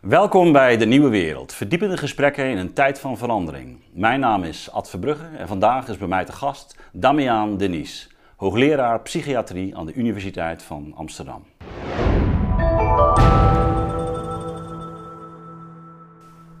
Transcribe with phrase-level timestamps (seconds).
[0.00, 3.78] Welkom bij De Nieuwe Wereld, verdiepende gesprekken in een tijd van verandering.
[3.92, 9.00] Mijn naam is Ad Verbrugge en vandaag is bij mij te gast Damiaan Denies, hoogleraar
[9.00, 11.44] psychiatrie aan de Universiteit van Amsterdam.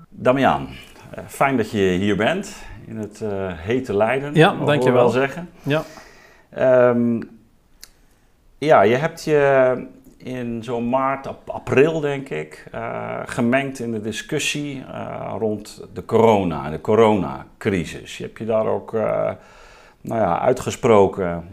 [0.08, 0.68] Damiaan,
[1.10, 4.34] eh, fijn dat je hier bent in het uh, hete Leiden.
[4.34, 4.92] Ja, dankjewel.
[4.92, 5.50] wel zeggen.
[5.62, 5.82] Ja.
[6.90, 7.38] Um,
[8.58, 9.86] ja, je hebt je
[10.18, 16.70] in zo'n maart, april denk ik, uh, gemengd in de discussie uh, rond de corona
[16.70, 18.18] de coronacrisis.
[18.18, 19.30] Je hebt je daar ook uh,
[20.00, 21.48] nou ja, uitgesproken,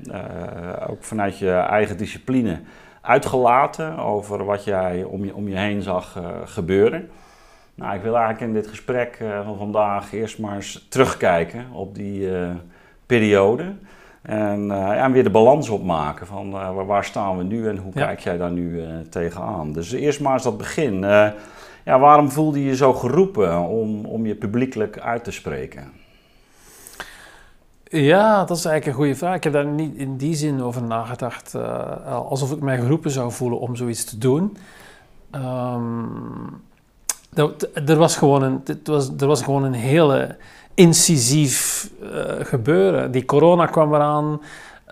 [0.88, 2.60] ook vanuit je eigen discipline,
[3.02, 7.10] uitgelaten over wat jij om je, om je heen zag gebeuren.
[7.76, 12.30] Nou, ik wil eigenlijk in dit gesprek van vandaag eerst maar eens terugkijken op die
[13.05, 13.74] periode.
[14.26, 17.94] En, uh, en weer de balans opmaken van uh, waar staan we nu en hoe
[17.94, 19.74] kijk jij daar nu uh, tegenaan.
[19.74, 21.00] Dus eerst maar eens dat begin.
[21.84, 25.91] ja, waarom voelde je je zo geroepen om, om je publiekelijk uit te spreken?
[27.84, 29.36] Ja, dat is eigenlijk een goede vraag.
[29.36, 31.55] Ik heb daar niet in die zin over nagedacht.
[32.05, 34.58] alsof ik mij geroepen zou voelen om zoiets te doen.
[35.32, 36.64] Um,
[37.86, 40.38] er, was gewoon een, was, er was gewoon een hele
[40.76, 42.09] incisief uh,
[42.40, 43.12] gebeuren.
[43.12, 44.41] Die corona kwam eraan,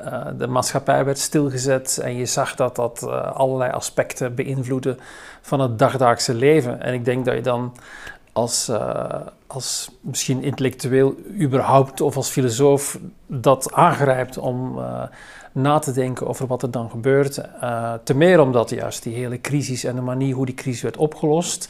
[0.05, 4.97] uh, de maatschappij werd stilgezet en je zag dat dat uh, allerlei aspecten beïnvloedde
[5.41, 6.81] van het dagdagse leven.
[6.81, 7.73] En ik denk dat je dan
[8.33, 8.71] als,
[9.47, 14.79] als misschien intellectueel überhaupt of als filosoof dat aangrijpt om
[15.51, 17.41] na te denken over wat er dan gebeurt.
[18.03, 21.69] te meer omdat juist die hele crisis en de manier hoe die crisis werd opgelost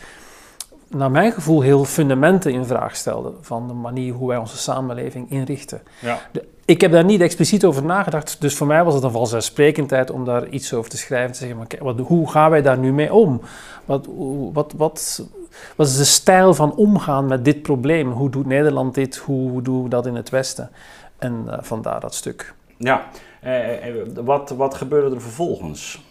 [0.93, 5.31] naar mijn gevoel heel fundamenten in vraag stelde van de manier hoe wij onze samenleving
[5.31, 5.81] inrichten.
[6.01, 6.19] Ja.
[6.65, 10.25] ik heb daar niet expliciet over nagedacht, dus voor mij was het een vanzelfsprekendheid om
[10.25, 11.31] daar iets over te schrijven.
[11.31, 13.41] Te zeggen, maar kijk, wat, hoe gaan wij daar nu mee om?
[13.85, 14.07] Wat,
[14.53, 15.27] wat, wat,
[15.75, 18.11] wat is de stijl van omgaan met dit probleem?
[18.11, 19.15] Hoe doet Nederland dit?
[19.15, 20.69] Hoe doen we dat in het Westen?
[21.17, 22.53] En uh, vandaar dat stuk.
[22.77, 23.07] Ja,
[23.41, 26.03] eh, eh, wat, wat gebeurde er vervolgens?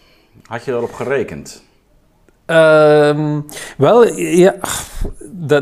[0.43, 1.63] Had je daarop gerekend?
[2.47, 3.37] Uh,
[3.77, 4.55] wel, ja,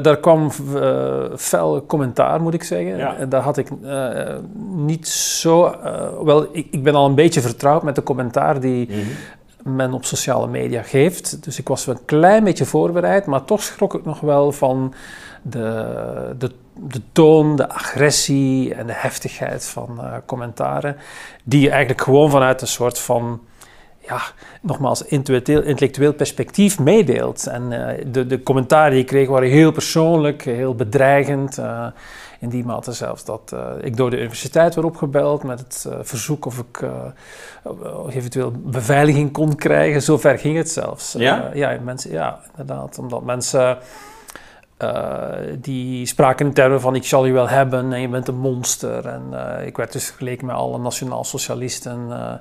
[0.01, 2.97] daar kwam uh, fel commentaar, moet ik zeggen.
[2.97, 3.25] Ja.
[3.25, 4.35] Daar had ik uh,
[4.75, 5.65] niet zo...
[5.65, 9.75] Uh, wel, ik, ik, ben al een beetje vertrouwd met de commentaar die mm -hmm.
[9.77, 11.43] men op sociale media geeft.
[11.43, 14.93] Dus ik was wel een klein beetje voorbereid, maar toch schrok ik nog wel van
[15.41, 20.95] de, de, de toon, de agressie en de heftigheid van commentaren.
[21.43, 23.41] Die eigenlijk gewoon vanuit een soort van
[24.07, 24.21] ja,
[24.61, 27.47] nogmaals, intellectueel, intellectueel perspectief meedeelt.
[27.47, 31.57] En uh, de, de commentaren die ik kreeg waren heel persoonlijk, heel bedreigend.
[31.57, 31.85] Uh,
[32.39, 36.45] in die mate zelfs dat uh, ik door de universiteit werd opgebeld met het verzoek
[36.45, 36.85] of ik
[38.09, 40.01] eventueel beveiliging kon krijgen.
[40.01, 41.15] Zover ging het zelfs.
[41.17, 41.51] Ja?
[41.53, 42.97] ja, mensen, ja, inderdaad.
[42.97, 43.77] Omdat mensen
[44.83, 45.23] uh,
[45.61, 49.05] die spraken in termen van ik zal je wel hebben en je bent een monster.
[49.07, 52.05] En uh, ik werd dus vergeleken met alle nationaal socialisten.
[52.09, 52.33] Uh,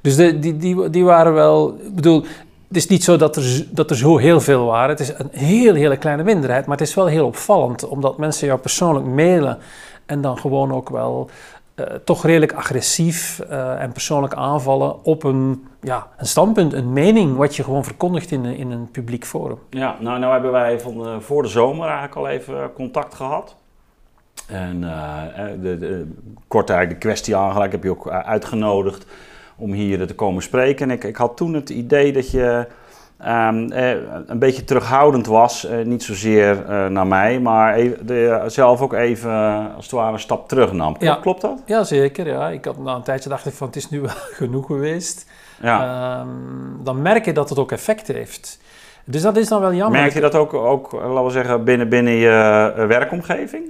[0.00, 2.24] dus de, die, die, die waren wel, ik bedoel,
[2.68, 4.88] het is niet zo dat er, dat er zo heel veel waren.
[4.88, 8.46] Het is een heel, hele kleine minderheid, maar het is wel heel opvallend, omdat mensen
[8.46, 9.58] jou persoonlijk mailen
[10.06, 11.30] en dan gewoon ook wel
[11.76, 17.36] uh, toch redelijk agressief uh, en persoonlijk aanvallen op een, ja, een standpunt, een mening,
[17.36, 19.58] wat je gewoon verkondigt in, in een publiek forum.
[19.70, 23.56] Ja, nou, nou hebben wij van, voor de zomer eigenlijk al even contact gehad.
[24.46, 24.80] En
[25.60, 26.12] de, de,
[26.48, 29.06] kort eigenlijk de kwestie aangeraakt, heb je ook uitgenodigd
[29.56, 30.90] om hier te komen spreken.
[30.90, 32.66] En ik, ik had toen het idee dat je
[33.24, 33.90] Um, eh,
[34.26, 35.66] een beetje terughoudend was.
[35.66, 39.32] Eh, niet zozeer uh, naar mij, maar even, de, zelf ook even
[39.74, 40.96] als het ware een stap terug nam.
[40.98, 41.14] Ja.
[41.14, 41.62] Klopt dat?
[41.66, 42.26] Ja, zeker.
[42.26, 42.48] Ja.
[42.48, 45.30] Ik had, na een tijdje dacht ik van het is nu wel genoeg geweest.
[45.62, 46.20] Ja.
[46.20, 48.60] Um, dan merk je dat het ook effect heeft.
[49.04, 50.00] Dus dat is dan wel jammer.
[50.00, 53.64] Merk je dat ook, ook laten we zeggen, binnen, binnen je werkomgeving?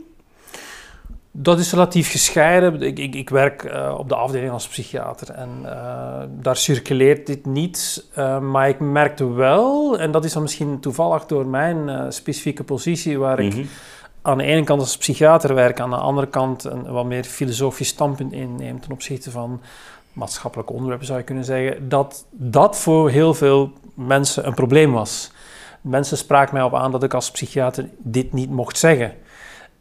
[1.39, 2.83] Dat is relatief gescheiden.
[2.83, 5.71] Ik, ik, ik werk uh, op de afdeling als psychiater en uh,
[6.29, 8.07] daar circuleert dit niet.
[8.19, 13.19] Uh, maar ik merkte wel, en dat is dan misschien toevallig door mijn specifieke positie,
[13.19, 13.69] waar ik mm -hmm.
[14.23, 17.89] aan de ene kant als psychiater werk, aan de andere kant een wat meer filosofisch
[17.89, 19.61] standpunt inneem ten opzichte van
[20.13, 25.31] maatschappelijke onderwerpen, zou je kunnen zeggen, dat dat voor heel veel mensen een probleem was.
[25.81, 29.15] Mensen spraken mij op aan dat ik als psychiater dit niet mocht zeggen.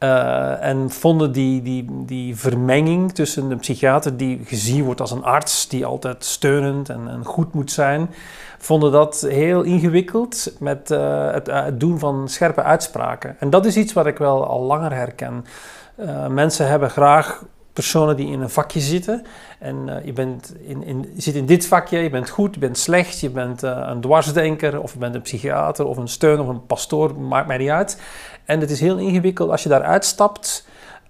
[0.06, 5.24] Uh, en vonden die, die, die vermenging tussen de psychiater, die gezien wordt als een
[5.24, 8.10] arts, die altijd steunend en, en goed moet zijn,
[8.58, 13.36] vonden dat heel ingewikkeld met uh, het, uh, het, doen van scherpe uitspraken.
[13.40, 15.46] En dat is iets wat ik wel al langer herken.
[16.30, 17.44] mensen hebben graag
[17.76, 19.26] personen die in een vakje zitten.
[19.60, 22.60] En uh, je, bent in, in, je zit in dit vakje, je bent goed, je
[22.60, 26.40] bent slecht, je bent uh, een dwarsdenker of je bent een psychiater of een steun
[26.40, 28.02] of een pastoor, maakt mij niet uit.
[28.46, 30.68] En het is heel ingewikkeld als je daar uitstapt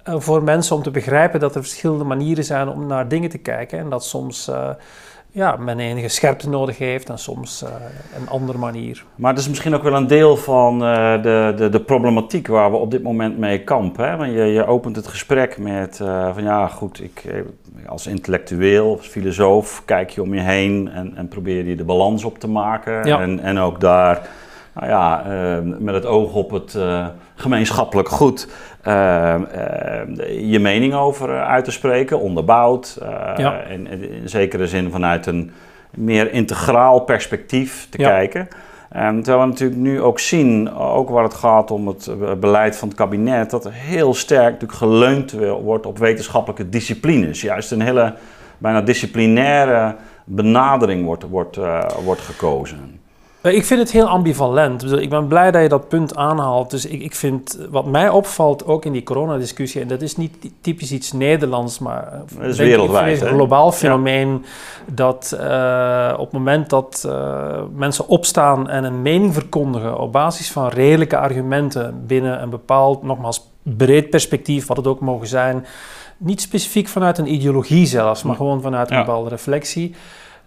[0.08, 3.38] uh, voor mensen om te begrijpen dat er verschillende manieren zijn om naar dingen te
[3.38, 3.80] kijken.
[3.80, 4.52] En dat soms
[5.36, 7.70] ja, men enige scherpte nodig heeft en soms uh,
[8.22, 9.04] een andere manier.
[9.16, 12.72] Maar het is misschien ook wel een deel van uh, de, de, de, problematiek waar
[12.72, 14.10] we op dit moment mee kampen.
[14.10, 14.18] Hè?
[14.18, 17.44] Want je, je opent het gesprek met uh, van ja, goed, ik,
[17.88, 22.24] als intellectueel, als filosoof, kijk je om je heen en, en probeer je de balans
[22.24, 23.08] op te maken.
[23.08, 23.22] Ja.
[23.22, 24.30] En, en ook daar,
[24.74, 25.24] nou ja,
[25.80, 26.78] met het oog op het
[27.36, 28.48] gemeenschappelijk goed
[28.88, 32.98] uh, uh, je mening over eh, uit te spreken, onderbouwd.
[33.38, 33.62] Ja.
[33.62, 35.52] En, in zekere zin vanuit een
[35.92, 38.10] meer integraal perspectief te ja.
[38.10, 38.48] kijken.
[38.98, 42.10] Um, terwijl we natuurlijk nu ook zien, ook waar het gaat om het
[42.40, 47.42] beleid van het kabinet, dat er heel sterk natuurlijk geleund wordt op wetenschappelijke disciplines.
[47.42, 48.14] Juist een hele
[48.58, 52.95] bijna disciplinaire benadering wordt, wordt, uh, wordt gekozen.
[53.46, 54.92] Eh, ik vind het heel ambivalent.
[54.92, 56.70] Ik ben blij dat je dat punt aanhaalt.
[56.70, 60.36] Dus ik, ik vind, wat mij opvalt, ook in die coronadiscussie, en dat is niet
[60.62, 64.46] typisch iets Nederlands, maar het is wereldwijd, een globaal fenomeen,
[64.86, 70.52] dat uh, op het moment dat uh, mensen opstaan en een mening verkondigen op basis
[70.52, 75.66] van redelijke argumenten binnen een bepaald, nogmaals, breed perspectief, wat het ook mogen zijn,
[76.18, 79.96] niet specifiek vanuit een ideologie zelfs, maar gewoon vanuit een bepaalde reflectie,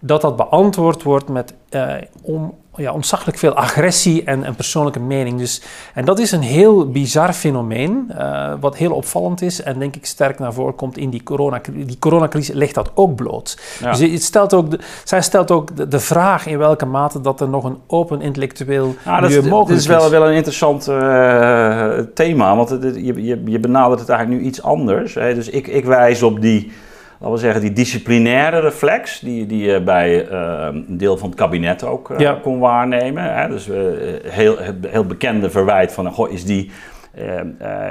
[0.01, 1.93] dat dat beantwoord wordt met uh,
[2.23, 5.39] om, ja, ontzaglijk veel agressie en een persoonlijke mening.
[5.39, 5.63] Dus,
[5.95, 10.07] en dat is een heel bizar fenomeen, uh, wat heel opvallend is en denk ik
[10.07, 13.59] sterk naar voren komt in die, corona, die coronacrisis, legt dat ook bloot.
[13.81, 13.91] Ja.
[13.91, 17.41] Dus het stelt ook de, zij stelt ook de, de, vraag in welke mate dat
[17.41, 19.87] er nog een open intellectueel ja, dat is, mogelijk is.
[19.87, 24.09] Dit is wel, wel een interessant uh, thema, want het, je, je, je benadert het
[24.09, 25.15] eigenlijk nu iets anders.
[25.15, 25.35] Hè?
[25.35, 26.73] Dus ik, ik wijs op die
[27.19, 31.39] laten we zeggen, die disciplinaire reflex, die, die je bij uh, een deel van het
[31.39, 32.39] kabinet ook uh, ja.
[32.43, 33.35] kon waarnemen.
[33.35, 33.49] Hè?
[33.49, 33.77] Dus uh,
[34.25, 34.57] heel,
[34.87, 36.71] heel bekende verwijt van, goh, is die...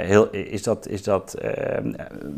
[0.02, 1.38] heel, is dat, is dat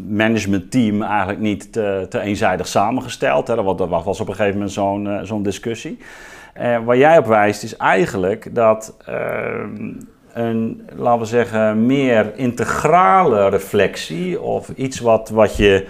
[0.07, 3.47] managementteam eigenlijk niet te, te eenzijdig samengesteld?
[3.47, 3.56] Hè?
[3.56, 5.97] Dat was op een gegeven moment zo'n zo'n discussie.
[6.86, 9.91] waar jij op wijst is eigenlijk dat ehm,
[10.33, 15.88] een, laten we zeggen, meer integrale reflectie of iets wat, wat je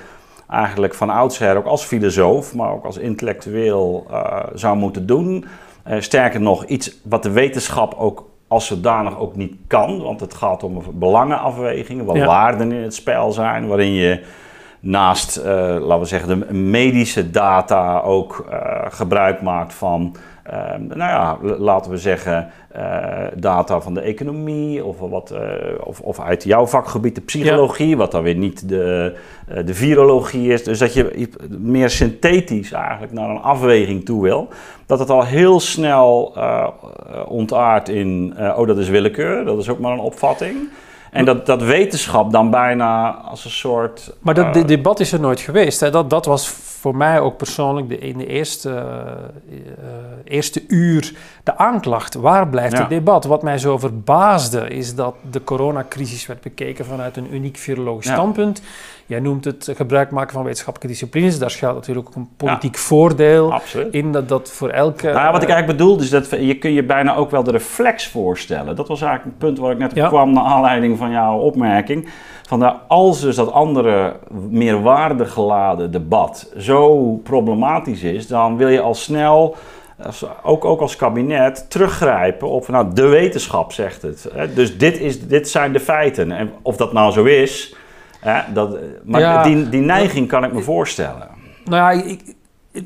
[0.50, 5.46] eigenlijk van oudsher ook als filosoof, maar ook als intellectueel uh, zou moeten doen.
[5.88, 10.34] Uh, sterker nog, iets wat de wetenschap ook als zodanig ook niet kan, want het
[10.34, 12.26] gaat om belangenafwegingen, wat ja.
[12.26, 14.24] waarden in het spel zijn, waarin je
[14.80, 15.44] naast, uh,
[15.80, 18.46] laten we zeggen, de medische data ook
[18.90, 20.16] gebruik maakt van
[20.78, 25.40] nou ja, laten we zeggen, uh, data van de economie of, wat, uh,
[25.84, 27.96] of, of, uit jouw vakgebied de psychologie, ja.
[27.96, 29.16] wat dan weer niet de,
[29.50, 30.64] uh, de virologie is.
[30.64, 31.30] Dus dat je
[31.60, 34.48] meer synthetisch eigenlijk naar een afweging toe wil.
[34.86, 36.38] Dat het al heel snel
[37.28, 40.70] ontaart in, oh dat is willekeur, dat is ook maar een opvatting.
[41.12, 44.14] En dat, dat wetenschap dan bijna als een soort.
[44.20, 45.80] Maar dat debat is er nooit geweest.
[45.80, 45.90] Hè?
[45.90, 46.50] Dat, dat was
[46.80, 48.70] voor mij ook persoonlijk de, in de eerste,
[49.50, 49.56] uh,
[50.24, 52.14] eerste uur de aanklacht.
[52.14, 52.80] Waar blijft ja.
[52.80, 53.26] het debat?
[53.26, 58.14] Wat mij zo verbaasde is dat de coronacrisis werd bekeken vanuit een uniek virologisch ja.
[58.14, 58.62] standpunt.
[59.10, 61.40] Jij noemt het gebruik maken van wetenschappelijke disciplines.
[61.40, 62.82] Daar schuilt natuurlijk ook een politiek ja.
[62.82, 63.94] voordeel Absoluut.
[63.94, 65.06] in dat dat voor elke...
[65.06, 67.52] Nou ja, wat ik eigenlijk bedoel is dat je kun je bijna ook wel de
[67.52, 68.76] reflex voorstellen.
[68.76, 72.10] Dat was eigenlijk een punt waar ik net op kwam naar aanleiding van jouw opmerking.
[72.48, 74.16] Van daar, als dus dat andere
[74.50, 79.56] meer waardegeladen debat zo problematisch is, dan wil je al snel
[80.44, 84.32] ook, ook als kabinet teruggrijpen op, nou, de wetenschap zegt het.
[84.56, 86.32] Dus dit, is, dit zijn de feiten.
[86.32, 87.76] En of dat nou zo is,
[88.54, 91.28] dat, maar ja, die, die neiging kan ik me voorstellen.
[91.66, 92.22] Nou ja, ik,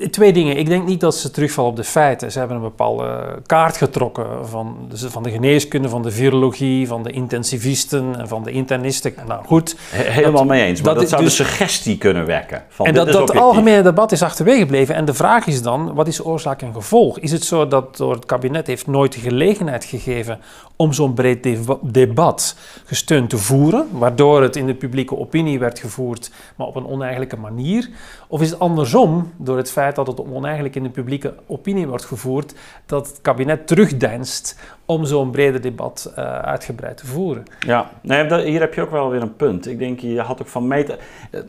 [0.10, 0.58] Twee dingen.
[0.58, 2.32] Ik denk niet dat ze terugvallen op de feiten.
[2.32, 7.04] Ze hebben een bepaalde kaart getrokken van, dus van de geneeskunde, van de virologie, van
[7.04, 9.14] de intensivisten en van de internisten.
[9.28, 9.76] Nou goed.
[9.92, 10.82] Helemaal dat, mee eens.
[10.82, 12.64] Maar dat, dat zou dus, de suggestie kunnen wekken.
[12.70, 14.96] Van, en dat, dat algemene debat is achterwege gebleven.
[14.96, 17.20] En de vraag is dan, wat is oorzaak en gevolg?
[17.20, 20.40] Is het zo dat door het kabinet heeft nooit de gelegenheid gegeven
[20.76, 21.48] om zo'n breed
[21.82, 26.88] debat gesteund te voeren, waardoor het in de publieke opinie werd gevoerd, maar op een
[26.88, 27.90] oneigenlijke manier?
[28.28, 32.06] Of is het andersom, door het feit dat het oneigenlijk in de publieke opinie wordt
[32.06, 32.54] gevoerd,
[32.86, 37.44] dat het kabinet terugdeinst om zo'n brede debat uh, uitgebreid te voeren?
[37.60, 39.68] Ja, nee, hier heb je ook wel weer een punt.
[39.68, 40.98] Ik denk, je had ook van meten.
[41.32, 41.42] Uh,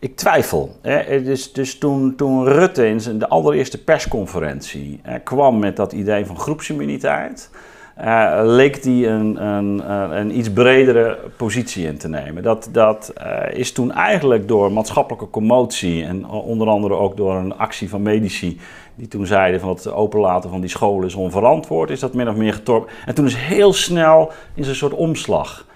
[0.00, 0.76] ik twijfel.
[0.82, 1.22] Hè?
[1.22, 6.38] Dus, dus toen, toen Rutte in zijn de allereerste persconferentie kwam met dat idee van
[6.38, 7.50] groepsimmuniteit.
[8.00, 12.42] Uh, leek die een, een, een, iets bredere positie in te nemen.
[12.42, 13.12] Dat, dat
[13.52, 18.60] is toen eigenlijk door maatschappelijke commotie en onder andere ook door een actie van medici
[18.94, 22.36] die toen zeiden van het openlaten van die scholen is onverantwoord, is dat min of
[22.36, 22.92] meer getorpen.
[23.06, 25.66] En toen is heel snel in zo'n soort omslag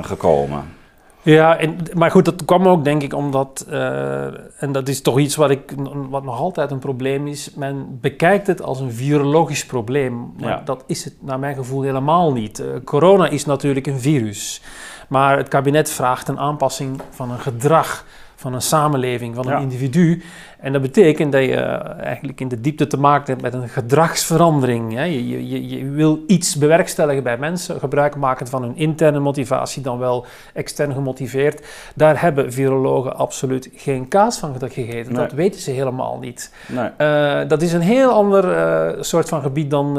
[0.00, 0.79] gekomen.
[1.22, 4.24] Ja, en, maar goed, dat kwam ook denk ik omdat, uh,
[4.62, 5.74] en dat is toch iets wat, ik,
[6.10, 10.32] wat nog altijd een probleem is, men bekijkt het als een virologisch probleem.
[10.38, 12.58] Maar dat is het naar mijn gevoel helemaal niet.
[12.58, 14.62] Uh, corona is natuurlijk een virus,
[15.08, 18.04] maar het kabinet vraagt een aanpassing van een gedrag
[18.40, 20.22] van een samenleving, van een individu.
[20.60, 23.68] En dat betekent dat je eh, eigenlijk in de diepte te maken hebt met een
[23.68, 24.94] gedragsverandering.
[24.94, 25.02] Hè.
[25.02, 29.98] Je, je, je, wil iets bewerkstelligen bij mensen, gebruik maken van hun interne motivatie, dan
[29.98, 31.66] wel extern gemotiveerd.
[31.94, 35.14] Daar hebben virologen absoluut geen kaas van gegeten.
[35.14, 36.54] Dat weten ze helemaal niet.
[36.68, 36.90] Nee.
[36.98, 39.94] Uh, dat is een heel ander uh, soort van gebied dan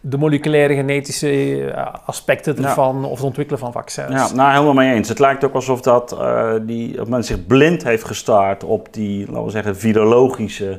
[0.00, 1.72] de moleculaire genetische
[2.06, 4.12] aspecten ervan of het ontwikkelen van vaccins.
[4.12, 5.08] Ja, nou helemaal mee eens.
[5.08, 6.16] Het lijkt ook alsof dat,
[6.62, 10.78] die, dat men zich blind heeft gestaard op die, laten we zeggen, virologische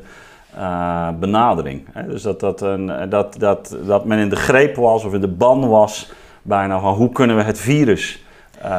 [0.56, 1.86] uh, benadering.
[2.08, 5.28] Dus dat, dat, een, dat, dat, dat men in de greep was of in de
[5.28, 6.12] ban was
[6.42, 8.22] bijna van hoe kunnen we het virus...
[8.58, 8.70] Uh,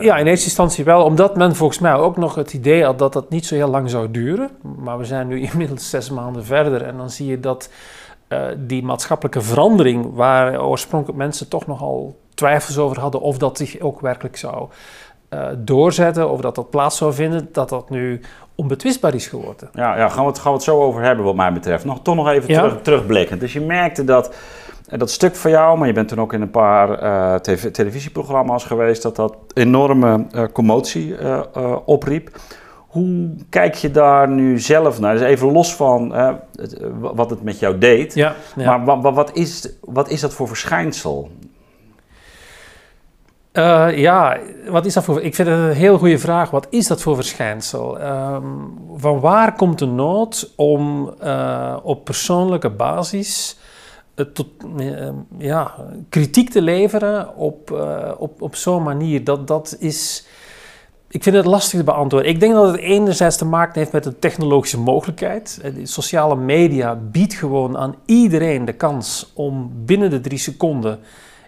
[0.00, 3.12] ja, in eerste instantie wel, omdat men volgens mij ook nog het idee had dat
[3.12, 4.50] dat niet zo heel lang zou duren.
[4.76, 7.70] Maar we zijn nu inmiddels zes maanden verder en dan zie je dat
[8.56, 14.00] die maatschappelijke verandering, waar oorspronkelijk mensen toch nogal twijfels over hadden of dat zich ook
[14.00, 14.68] werkelijk zou
[15.32, 18.20] uh, doorzetten of dat dat plaats zou vinden, dat dat nu
[18.54, 19.68] onbetwistbaar is geworden.
[19.74, 21.84] Ja, ja gaan, we het, gaan we het zo over hebben wat mij betreft.
[21.84, 23.40] Nog, toch nog even terug, terugblikkend.
[23.40, 24.34] Dus je merkte dat
[24.88, 27.70] eh, dat stuk van jou, maar je bent toen ook in een paar uh, TV,
[27.70, 31.14] televisieprogramma's geweest, dat dat enorme uh, commotie
[31.84, 32.30] opriep.
[32.86, 35.12] Hoe kijk je daar nu zelf naar?
[35.12, 36.14] Dus even los van
[37.00, 38.14] wat het met jou deed.
[38.14, 38.76] Ja, ja.
[38.78, 41.30] Maar wat, wat, is, wat is dat voor verschijnsel?
[43.52, 45.22] Uh, ja, wat is dat voor...
[45.22, 46.50] Ik vind het een heel goede vraag.
[46.50, 48.00] Wat is dat voor verschijnsel?
[48.00, 53.58] Um, van waar komt de nood om uh, op persoonlijke basis
[54.16, 54.46] uh, tot,
[55.38, 55.74] ja,
[56.08, 57.70] kritiek te leveren op,
[58.18, 59.24] op, op zo'n manier?
[59.24, 60.26] Dat, dat is...
[61.08, 62.30] Ik vind het lastig te beantwoorden.
[62.30, 65.60] Ik denk dat het enerzijds te maken heeft met een technologische mogelijkheid.
[65.74, 70.98] De sociale media biedt gewoon aan iedereen de kans om binnen de drie seconden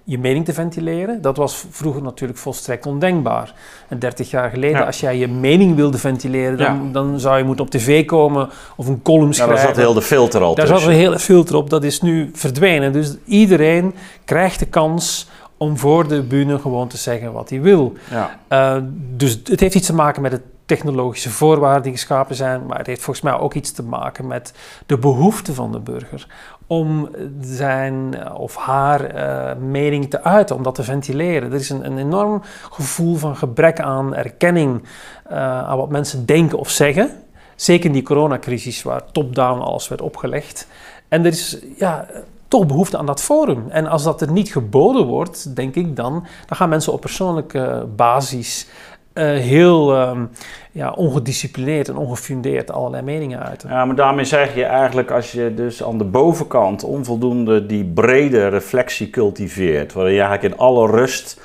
[0.05, 1.23] je mening te ventileren.
[1.23, 3.55] Dat was vroeger natuurlijk volstrekt ondenkbaar.
[3.89, 7.65] En 30 jaar geleden, als jij je mening wilde ventileren, dan, dan, zou je moeten
[7.65, 9.57] op tv komen of een column schrijven.
[9.57, 12.01] Ja, daar zat heel de filter al Daar zat een hele filter op, dat is
[12.01, 12.93] nu verdwenen.
[12.93, 13.95] Dus iedereen
[14.25, 17.93] krijgt de kans om voor de bühne gewoon te zeggen wat hij wil.
[18.11, 18.39] Ja.
[18.77, 18.83] Uh,
[19.17, 22.87] dus het heeft iets te maken met het technologische voorwaarden die geschapen zijn, maar het
[22.87, 24.55] heeft volgens mij ook iets te maken met
[24.87, 26.27] de behoefte van de burger
[26.67, 27.09] om
[27.41, 31.53] zijn of haar uh, mening te uiten, om dat te ventileren.
[31.53, 34.83] Er is een, een enorm gevoel van gebrek aan erkenning
[35.31, 37.11] uh, aan wat mensen denken of zeggen.
[37.55, 40.67] Zeker in die coronacrisis, waar top-down alles werd opgelegd.
[41.09, 42.07] En er is ja,
[42.49, 43.65] toch behoefte aan dat forum.
[43.69, 47.87] En als dat er niet geboden wordt, denk ik dan, dan gaan mensen op persoonlijke
[47.97, 48.67] basis
[49.15, 50.31] uh, heel um,
[50.73, 53.69] ja, ongedisciplineerd en ongefundeerd allerlei meningen uiten.
[53.69, 58.49] Ja, maar daarmee zeg je eigenlijk als je dus aan de bovenkant onvoldoende die brede
[58.49, 61.41] reflectie cultiveert, waarin je eigenlijk in alle rust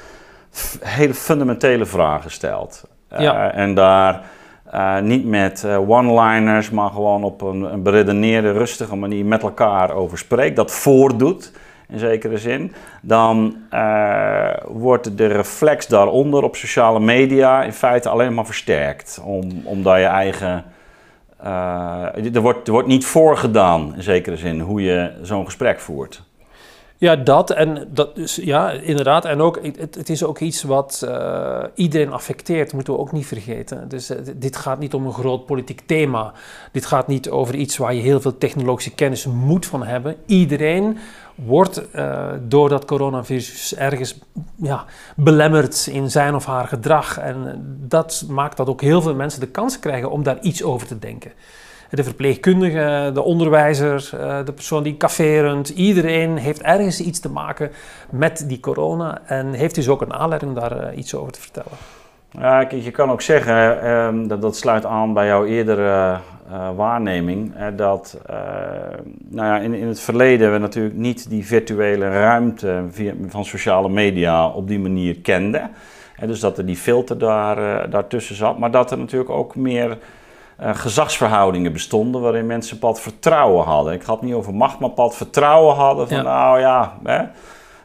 [0.79, 2.83] hele fundamentele vragen stelt.
[3.13, 3.51] Uh, ja.
[3.51, 4.21] En daar
[4.73, 10.17] uh, niet met one-liners, maar gewoon op een, een beredeneerde, rustige manier met elkaar over
[10.17, 11.51] spreekt, dat voordoet
[11.89, 18.33] in zekere zin, dan uh, wordt de reflex daaronder op sociale media in feite alleen
[18.33, 19.21] maar versterkt.
[19.23, 20.63] Om, omdat je eigen.
[21.43, 26.23] Uh, er, wordt, er wordt niet voorgedaan in zekere zin hoe je zo'n gesprek voert.
[26.99, 29.25] Ja, dat en dat dus ja, inderdaad.
[29.25, 33.89] En ook, het, is ook iets wat uh, iedereen affecteert, moeten we ook niet vergeten.
[33.89, 36.33] Dus dit gaat niet om een groot politiek thema.
[36.71, 40.15] Dit gaat niet over iets waar je heel veel technologische kennis moet van hebben.
[40.25, 40.97] Iedereen
[41.45, 44.19] wordt uh, door dat coronavirus ergens
[44.55, 47.17] ja, belemmerd in zijn of haar gedrag.
[47.17, 50.87] En dat maakt dat ook heel veel mensen de kans krijgen om daar iets over
[50.87, 51.31] te denken.
[51.89, 57.29] De verpleegkundige, de onderwijzer, eh, de persoon die café runt, iedereen heeft ergens iets te
[57.29, 57.71] maken
[58.09, 61.41] met die corona en heeft dus ook een aanleiding om daar eh, iets over te
[61.41, 61.77] vertellen.
[62.31, 66.19] Ja, je kan ook zeggen, ehm, dat, dat sluit aan bij jouw eerdere
[66.51, 68.35] uh, waarneming, dat uh,
[69.29, 73.89] nou ja, in, in het verleden we natuurlijk niet die virtuele ruimte via, van sociale
[73.89, 75.71] media op die manier kenden.
[76.25, 79.97] dus dat er die filter daar, uh, daartussen zat, maar dat er natuurlijk ook meer
[80.61, 83.93] gezagsverhoudingen bestonden waarin mensen pad vertrouwen hadden.
[83.93, 87.23] Ik had niet over macht, maar pad vertrouwen hadden van nou ja, hè,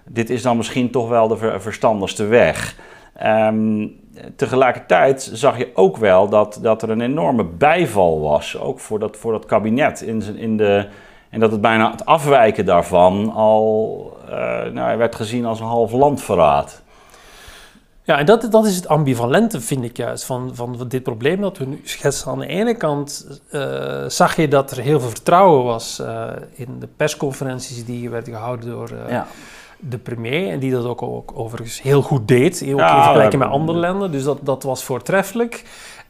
[0.05, 2.77] dit is dan misschien toch wel de ver verstandigste weg.
[3.23, 4.01] Um,
[4.37, 9.17] tegelijkertijd zag je ook wel dat, dat er een enorme bijval was, ook voor dat,
[9.17, 10.01] voor dat kabinet.
[10.01, 10.89] In, in de,
[11.31, 15.93] en dat het bijna het afwijken daarvan al uh, nou, werd gezien als een half
[15.93, 16.83] landverraad.
[18.03, 21.59] Ja, en dat, dat is het ambivalente, vind ik juist, van, van dit probleem dat
[21.59, 22.31] we nu schetsen.
[22.31, 26.77] Aan de ene kant uh, zag je dat er heel veel vertrouwen was uh, in
[26.79, 29.27] de persconferenties die werden gehouden door uh, ja
[29.79, 33.51] de premier, en die dat ook, ook overigens heel goed deed, ook in vergelijking met
[33.51, 34.13] andere landen.
[34.13, 35.65] Dus dat, dat was voortreffelijk.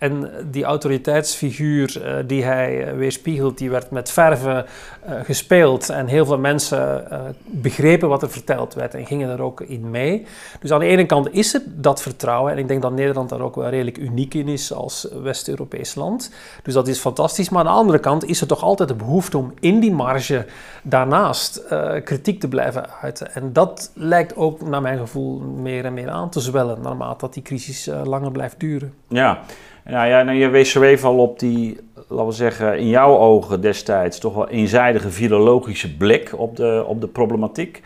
[0.05, 4.65] En die autoriteitsfiguur uh, die hij uh, weerspiegelt, die werd met verve
[5.09, 5.89] uh, gespeeld.
[5.89, 7.05] En heel veel mensen
[7.45, 10.27] begrepen wat er verteld werd en gingen er ook in mee.
[10.61, 12.53] Dus aan de ene kant is er dat vertrouwen.
[12.53, 16.31] En ik denk dat Nederland daar ook wel redelijk uniek in is als West-Europees land.
[16.63, 17.49] Dus dat is fantastisch.
[17.49, 20.47] Maar aan de andere kant is er toch altijd de behoefte om in die marge
[20.83, 21.63] daarnaast
[22.05, 23.35] kritiek te blijven uiten.
[23.35, 27.35] En dat lijkt ook naar mijn gevoel meer en meer aan te zwellen naarmate dat
[27.35, 28.95] die crisis langer blijft duren.
[29.09, 29.41] Ja.
[29.85, 33.19] Nou ja, nou, je wees zo even al op die, laten we zeggen, in jouw
[33.19, 37.83] ogen destijds toch wel eenzijdige virologische blik op de, op de problematiek.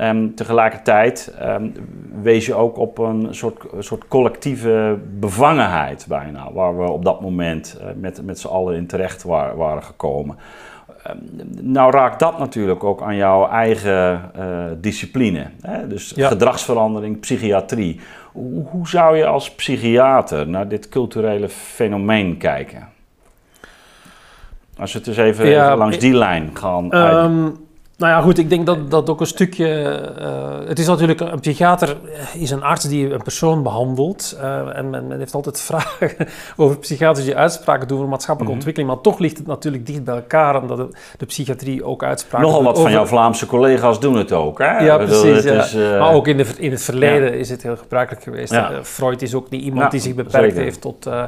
[0.00, 1.72] Um, tegelijkertijd um,
[2.22, 7.78] wees je ook op een soort, soort collectieve bevangenheid bijna, waar we op dat moment
[7.80, 10.36] uh, met, met z'n allen in terecht waren gekomen.
[11.10, 11.20] Um,
[11.60, 15.46] nou raakt dat natuurlijk ook aan jouw eigen uh, discipline.
[15.60, 15.86] Hè?
[15.86, 16.28] Dus ja.
[16.28, 18.00] gedragsverandering, psychiatrie.
[18.36, 22.88] Hoe, hoe zou je als psychiater naar dit culturele fenomeen kijken?
[24.78, 26.94] Als we het dus even, ja, even langs die lijn gaan.
[26.94, 27.65] Um,
[27.96, 30.00] nou ja, goed, ik denk dat dat ook een stukje.
[30.20, 31.96] Uh, het is natuurlijk een psychiater,
[32.34, 34.36] is een arts die een persoon behandelt.
[34.40, 36.10] Uh, en men, men, heeft altijd vragen
[36.56, 38.68] over psychiatrische uitspraken doen voor maatschappelijke mm -hmm.
[38.68, 38.90] ontwikkeling.
[38.90, 40.88] Maar toch ligt het natuurlijk dicht bij elkaar, omdat de,
[41.18, 42.82] de psychiatrie ook uitspraken Nogal wat over...
[42.82, 44.78] van jouw Vlaamse collega's doen het ook, hè?
[44.78, 45.42] Ja, precies.
[45.42, 45.64] Ja.
[45.64, 45.98] Is, uh...
[45.98, 47.38] Maar ook in, de, in het verleden ja.
[47.38, 48.52] is het heel gebruikelijk geweest.
[48.52, 48.84] Ja.
[48.84, 50.62] Freud is ook niet iemand die zich beperkt zeker.
[50.62, 51.22] heeft tot eh,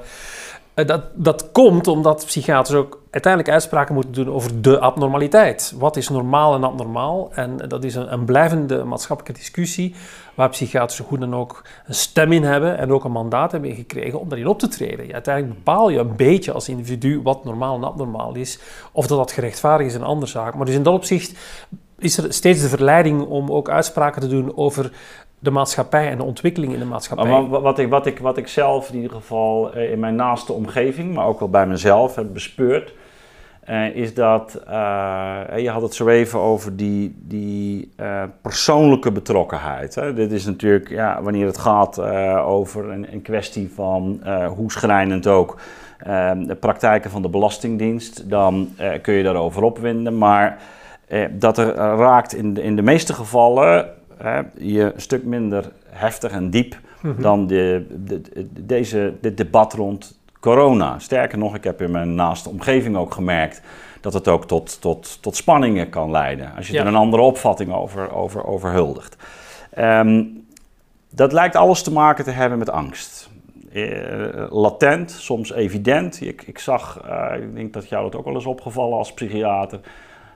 [0.86, 5.74] dat, dat komt omdat psychiaters ook uiteindelijk uitspraken moeten doen over de abnormaliteit.
[5.78, 7.30] Wat is normaal en abnormaal?
[7.32, 9.94] En dat is een, een blijvende maatschappelijke discussie
[10.34, 14.20] waar psychiaters goed dan ook een stem in hebben en ook een mandaat hebben gekregen
[14.20, 15.12] om daarin op te treden.
[15.12, 18.58] Uiteindelijk bepaal je een beetje als individu wat normaal en abnormaal is.
[18.92, 20.54] Of dat dat gerechtvaardigd is, een andere zaak.
[20.54, 21.38] Maar dus in dat opzicht
[21.98, 24.92] is er steeds de verleiding om ook uitspraken te doen over
[25.38, 27.46] de maatschappij en de ontwikkeling in de maatschappij.
[27.48, 31.14] Wat, ik, wat, ik, wat ik zelf in ieder geval eh, in mijn naaste omgeving,
[31.14, 32.94] maar ook wel bij mezelf heb bespeurd,
[33.70, 37.92] uh, is dat, uh, je had het zo even over die, die
[38.42, 39.94] persoonlijke betrokkenheid.
[39.94, 40.14] Hè?
[40.14, 42.00] Dit is natuurlijk, ja, wanneer het gaat
[42.40, 44.20] over een, een, kwestie van
[44.56, 45.60] hoe schrijnend ook
[46.36, 48.68] de praktijken van de Belastingdienst, dan
[49.02, 50.18] kun je daarover opwinden.
[50.18, 50.62] Maar
[51.30, 56.50] dat er raakt in in de meeste gevallen hè, je een stuk minder heftig en
[56.50, 57.22] diep mm-hmm.
[57.22, 58.20] dan de, de,
[58.60, 60.98] deze, dit debat rond corona.
[60.98, 63.62] Sterker nog, ik heb in mijn naaste omgeving ook gemerkt
[64.00, 66.54] dat het ook tot, tot, tot spanningen kan leiden.
[66.56, 66.80] Als je ja.
[66.80, 69.16] er een andere opvatting over, over, over huldigt.
[69.78, 70.46] Um,
[71.10, 73.30] dat lijkt alles te maken te hebben met angst.
[73.72, 76.20] Uh, latent, soms evident.
[76.20, 79.80] Ik, ik zag, uh, ik denk dat jou dat ook wel eens opgevallen als psychiater.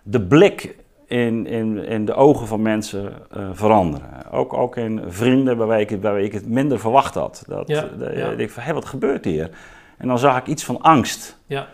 [0.03, 0.77] De blik
[1.13, 4.09] in, in, in de ogen van mensen uh, veranderen.
[4.31, 7.45] Ook, ook in vrienden waarbij ik, waarbij ik het minder verwacht had.
[7.47, 8.31] Dat, ja, de, ja.
[8.31, 9.51] Ik denk van, hé, wat gebeurt hier?
[9.99, 11.39] En dan zag ik iets van angst.
[11.47, 11.67] Ja.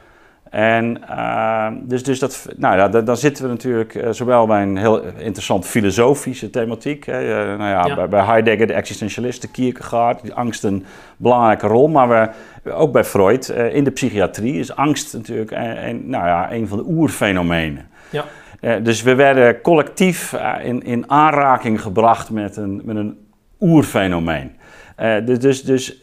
[0.51, 4.77] En uh, dus, dus dat, nou ja, dan, zitten we natuurlijk uh, zowel bij een
[4.77, 7.07] heel interessant filosofische thematiek.
[7.07, 10.85] Hè, uh, nou ja, ja, Bij, bij, Heidegger, de existentialisten, Kierkegaard, die angst een
[11.17, 11.89] belangrijke rol.
[11.89, 16.53] Maar we, ook bij Freud, in de psychiatrie, is angst natuurlijk een, een, nou ja,
[16.53, 17.89] een van de oerfenomenen.
[18.11, 18.25] Ja.
[18.61, 23.19] Uh, dus we werden collectief uh, in, in aanraking gebracht met een, met een
[23.61, 24.57] oerfenomeen.
[25.01, 26.03] Uh, dus, dus, dus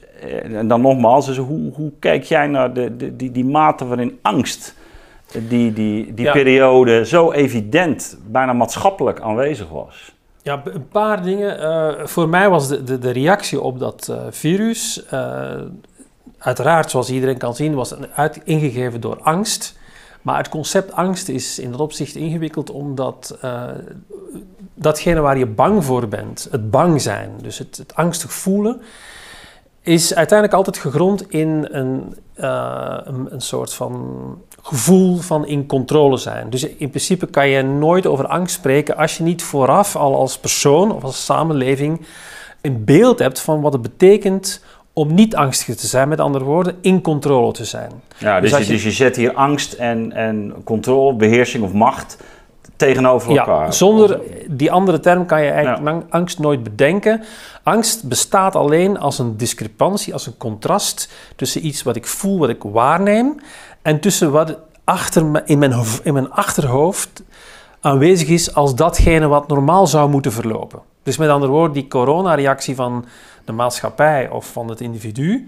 [0.53, 4.19] en dan nogmaals, dus hoe, hoe kijk jij naar de, de, die, die mate waarin
[4.21, 4.75] angst,
[5.31, 6.31] die, die, die ja.
[6.31, 10.13] periode zo evident, bijna maatschappelijk aanwezig was?
[10.41, 12.09] Ja, een paar dingen.
[12.09, 15.05] voor mij was de, de, de reactie op dat virus,
[16.37, 19.77] uiteraard zoals iedereen kan zien, was uit, ingegeven door angst.
[20.25, 23.63] Maar het concept angst is in dat opzicht ingewikkeld omdat uh,
[24.73, 28.81] datgene waar je bang voor bent, het bang zijn, dus het, het angstig voelen,
[29.81, 34.15] is uiteindelijk altijd gegrond in een, uh, een, een, soort van
[34.61, 36.49] gevoel van in controle zijn.
[36.49, 40.37] Dus in principe kan je nooit over angst spreken als je niet vooraf al als
[40.37, 42.05] persoon of als samenleving
[42.61, 44.63] een beeld hebt van wat het betekent
[44.97, 47.91] om niet angstig te zijn, met andere woorden, in controle te zijn.
[48.17, 52.17] Ja, dus, dus, je, dus je zet hier angst en, en controle, beheersing of macht
[52.75, 53.65] tegenover elkaar.
[53.65, 57.23] Ja, zonder die andere term kan je eigenlijk angst nooit bedenken.
[57.63, 62.49] Angst bestaat alleen als een discrepantie, als een contrast tussen iets wat ik voel, wat
[62.49, 63.39] ik waarneem,
[63.81, 67.23] en tussen wat achter me, in, mijn, in mijn achterhoofd
[67.81, 70.79] aanwezig is als datgene wat normaal zou moeten verlopen.
[71.03, 73.05] Dus met andere woorden, die coronareactie van
[73.45, 75.47] de maatschappij of van het individu,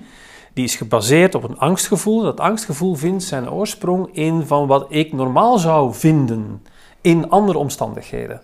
[0.53, 2.21] die is gebaseerd op een angstgevoel.
[2.21, 6.61] Dat angstgevoel vindt zijn oorsprong in van wat ik normaal zou vinden
[7.01, 8.41] in andere omstandigheden.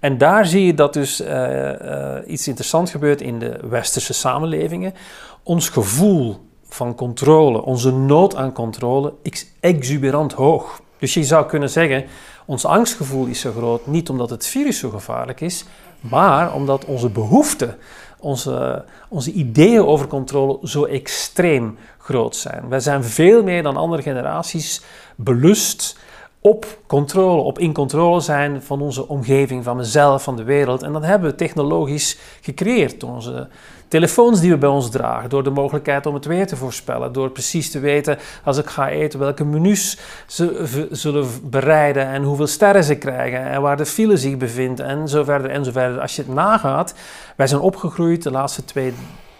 [0.00, 4.94] En daar zie je dat dus uh, iets interessants gebeurt in de westerse samenlevingen.
[5.42, 6.36] Ons gevoel
[6.68, 10.80] van controle, onze nood aan controle, is exuberant hoog.
[10.98, 12.04] Dus je zou kunnen zeggen,
[12.46, 15.64] ons angstgevoel is zo groot niet omdat het virus zo gevaarlijk is,
[16.00, 17.76] maar omdat onze behoefte,
[18.20, 22.68] onze, onze ideeën over controle zo extreem groot zijn.
[22.68, 24.82] Wij zijn veel meer dan andere generaties
[25.16, 25.98] belust
[26.40, 30.82] op controle, op in controle zijn van onze omgeving, van mezelf, van de wereld.
[30.82, 33.48] En dat hebben we technologisch gecreëerd onze
[33.88, 37.30] telefoons die we bij ons dragen, door de mogelijkheid om het weer te voorspellen, door
[37.30, 42.84] precies te weten als ik ga eten welke menus ze zullen bereiden en hoeveel sterren
[42.84, 46.00] ze krijgen en waar de file zich bevindt en zo verder en zo verder.
[46.00, 46.94] Als je het nagaat,
[47.36, 48.94] wij zijn opgegroeid de laatste twee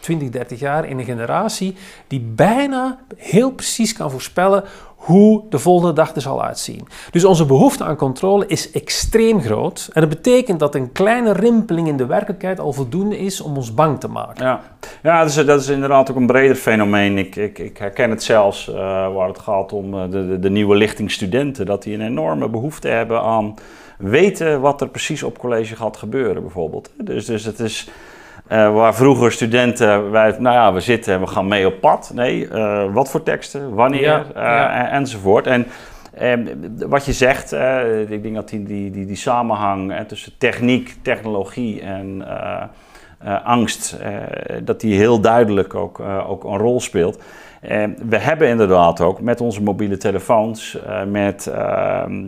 [0.07, 4.65] 20, 30 jaar in een generatie die bijna heel precies kan voorspellen
[5.07, 6.89] hoe de volgende dag er zal uitzien.
[7.11, 9.89] Dus onze behoefte aan controle is extreem groot.
[9.93, 13.75] En dat betekent dat een kleine rimpeling in de werkelijkheid al voldoende is om ons
[13.75, 14.45] bang te maken.
[14.45, 14.61] Ja,
[15.03, 17.19] ja dat, is, dat is inderdaad ook een breder fenomeen.
[17.19, 18.75] Ik, ik, ik herken het zelfs uh,
[19.15, 21.67] waar het gaat om uh, de, de, de, nieuwe lichting studenten.
[21.67, 23.55] Dat die een enorme behoefte hebben aan
[23.99, 26.91] weten wat er precies op college gaat gebeuren, bijvoorbeeld.
[26.97, 27.89] Dus, dus het is
[28.53, 32.11] uh, waar vroeger studenten, wij, nou ja, we zitten en we gaan mee op pad.
[32.15, 34.89] Nee, uh, wat voor teksten, wanneer ja, uh, ja.
[34.89, 35.47] enzovoort.
[35.47, 35.67] En
[36.15, 36.47] ehm,
[36.87, 37.53] wat je zegt,
[38.09, 42.25] ik denk dat die, die, die, die samenhang tussen techniek, technologie en
[43.45, 43.97] angst,
[44.63, 47.23] dat die heel duidelijk ook, ook een rol speelt.
[48.09, 50.79] we hebben inderdaad ook met onze mobiele telefoons,
[51.09, 52.25] met ehm,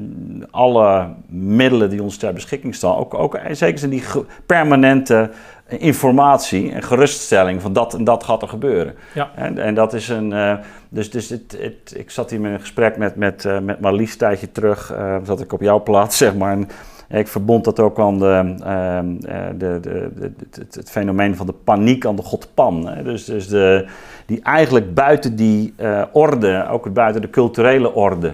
[0.50, 4.04] alle middelen die ons ter beschikking staan, ook, ook zeker in die
[4.46, 5.30] permanente
[5.68, 8.94] informatie en geruststelling van dat en dat gaat er gebeuren.
[9.14, 9.30] Ja.
[9.34, 10.30] En, en dat is een.
[10.30, 10.54] Uh,
[10.88, 14.12] dus dus het, het, ik zat hier met een gesprek met, met, uh, met Marlies
[14.12, 14.92] een tijdje terug.
[14.92, 16.52] Uh, zat ik op jouw plaats, zeg maar.
[16.52, 16.68] En
[17.08, 19.16] ik verbond dat ook aan de, ehm,
[19.58, 22.88] de, de, de, het, het, fenomeen van de paniek aan de god Pan.
[22.88, 23.02] Hè.
[23.02, 23.86] Dus, dus de,
[24.26, 25.74] die eigenlijk buiten die
[26.12, 28.32] orde, ook buiten de culturele orde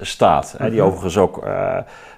[0.00, 0.54] staat.
[0.58, 0.86] Hè, die mhm.
[0.86, 1.44] overigens ook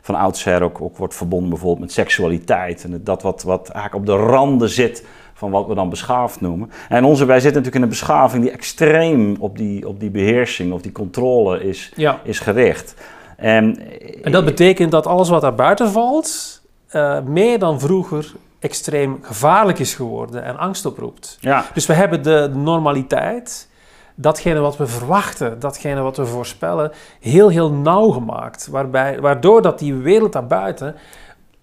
[0.01, 2.85] van oudsher ook, ook wordt verbonden bijvoorbeeld met seksualiteit.
[2.85, 6.71] En dat wat, wat eigenlijk op de randen zit van wat we dan beschaafd noemen.
[6.89, 10.73] En onze, wij zitten natuurlijk in een beschaving die extreem op die, op die beheersing
[10.73, 11.93] of die controle is,
[12.23, 12.95] is gericht.
[13.37, 13.79] En,
[14.23, 16.61] en dat betekent dat alles wat daar buiten valt,
[16.93, 21.39] uh, meer dan vroeger extreem gevaarlijk is geworden en angst oproept.
[21.41, 21.65] Ja.
[21.75, 23.69] Dus we hebben de normaliteit
[24.15, 28.69] datgene wat we verwachten, datgene wat we voorspellen, heel, heel nauw gemaakt.
[28.71, 30.95] Waarbij, waardoor dat die wereld daarbuiten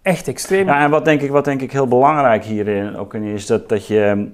[0.02, 0.68] echt extreem...
[0.68, 3.70] Ja, en wat denk ik, wat denk ik heel belangrijk hierin ook in is, dat,
[3.70, 4.32] dat je...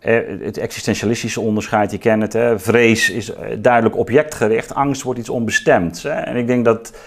[0.00, 2.58] Eh, het existentialistische onderscheid, je kent het, hè?
[2.58, 6.02] vrees is eh, duidelijk objectgericht, angst wordt iets onbestemds.
[6.02, 6.10] Hè?
[6.10, 6.98] En ik denk dat,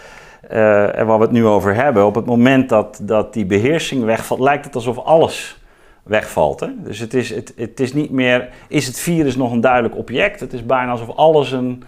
[0.52, 4.04] uh, en waar we het nu over hebben, op het moment dat, dat die beheersing
[4.04, 5.58] wegvalt, lijkt het alsof alles
[6.04, 6.60] wegvalt.
[6.60, 6.68] Hè?
[6.78, 10.40] Dus het is, het, het is niet meer, is het virus nog een duidelijk object?
[10.40, 11.84] Het is bijna alsof alles een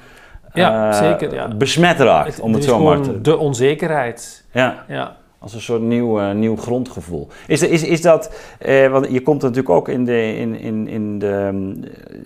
[0.53, 1.47] ja, uh, zeker, ja.
[1.47, 3.21] besmet raakt, om het, zo maar te...
[3.21, 4.45] de onzekerheid.
[4.51, 4.83] Ja.
[4.87, 5.15] ja.
[5.45, 7.27] Als een soort nieuw, uh, nieuw grondgevoel.
[7.47, 8.31] Is, is, is dat,
[8.65, 11.79] uh, want je komt natuurlijk ook in de, in, in, in de,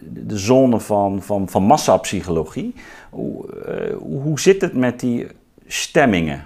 [0.04, 2.74] de zone van, van, van massapsychologie.
[3.10, 3.46] Hoe,
[4.00, 5.28] hoe zit het met die
[5.68, 6.46] stemmingen?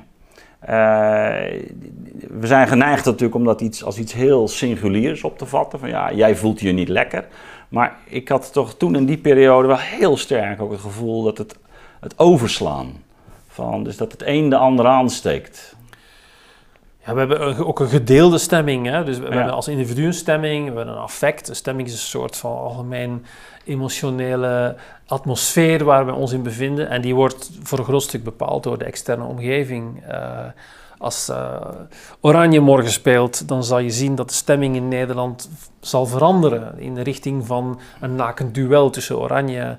[2.29, 5.79] We zijn geneigd natuurlijk om dat iets, als iets heel singuliers op te vatten.
[5.79, 7.27] Van ja, jij voelt je niet lekker.
[7.69, 11.37] Maar ik had toch toen in die periode wel heel sterk ook het gevoel dat
[11.37, 11.55] het,
[11.99, 13.03] het overslaan.
[13.47, 15.72] Van, dus dat het een de ander aansteekt.
[17.05, 18.85] Ja, we hebben ook een gedeelde stemming.
[18.87, 19.03] Hè?
[19.03, 21.49] Dus we hebben als individu een stemming, we hebben een affect.
[21.49, 23.25] Een stemming is een soort van algemeen
[23.65, 26.89] emotionele atmosfeer waar we ons in bevinden.
[26.89, 30.03] En die wordt voor een groot stuk bepaald door de externe omgeving.
[30.11, 30.45] Uh,
[30.97, 31.61] als uh,
[32.19, 36.95] Oranje morgen speelt, dan zal je zien dat de stemming in Nederland zal veranderen in
[36.95, 39.77] de richting van een nakend duel tussen Oranje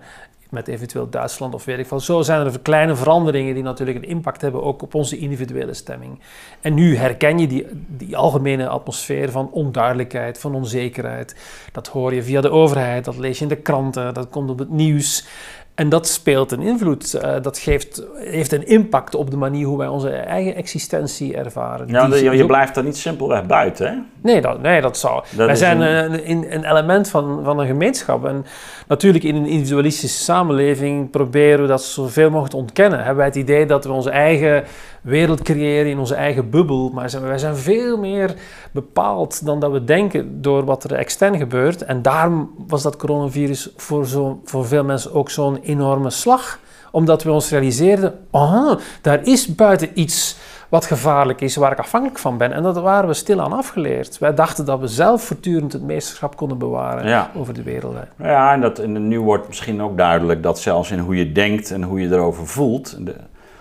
[0.55, 2.01] met eventueel Duitsland of weet ik veel.
[2.01, 6.21] Zo zijn er kleine veranderingen die natuurlijk een impact hebben ook op onze individuele stemming.
[6.61, 11.37] En nu herken je die, die algemene atmosfeer van onduidelijkheid, van onzekerheid.
[11.73, 14.59] Dat hoor je via de overheid, dat lees je in de kranten, dat komt op
[14.59, 15.27] het nieuws.
[15.75, 17.15] En dat speelt een invloed.
[17.15, 21.89] Uh, dat geeft, heeft een impact op de manier hoe wij onze eigen existentie ervaren.
[21.89, 23.95] Ja, je, je, blijft er niet simpelweg buiten, hè?
[24.21, 25.25] Nee, dat, nee, dat zou...
[25.37, 28.25] wij zijn een, een, een, element van, van een gemeenschap.
[28.25, 28.45] En
[28.89, 32.99] natuurlijk in een individualistische samenleving proberen we dat zoveel mogelijk te ontkennen.
[32.99, 34.65] Hebben wij het idee dat we onze eigen
[35.01, 36.91] wereld creëren in onze eigen bubbel.
[36.91, 38.35] Maar wij zijn veel meer
[38.73, 41.85] bepaald dan dat we denken door wat er extern gebeurt.
[41.85, 46.59] En daarom was dat coronavirus voor, zo, voor veel mensen ook zo'n enorme slag.
[46.91, 50.37] Omdat we ons realiseerden, oh, daar is buiten iets
[50.69, 52.53] wat gevaarlijk is, waar ik afhankelijk van ben.
[52.53, 54.19] En dat waren we stilaan afgeleerd.
[54.19, 57.97] Wij dachten dat we zelf voortdurend het meesterschap konden bewaren over de wereld.
[58.19, 61.71] Ja, en, dat, en nu wordt misschien ook duidelijk dat zelfs in hoe je denkt
[61.71, 62.97] en hoe je erover voelt,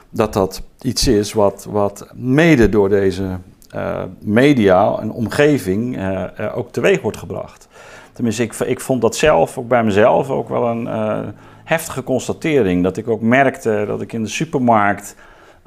[0.09, 3.37] dat dat iets is wat, wat mede door deze
[3.75, 7.67] uh, media en omgeving uh, uh, ook teweeg wordt gebracht.
[8.13, 10.87] Tenminste, ik, ik vond dat zelf, ook bij mezelf, ook wel een
[11.63, 12.83] heftige constatering.
[12.83, 15.15] Dat ik ook merkte dat ik in de supermarkt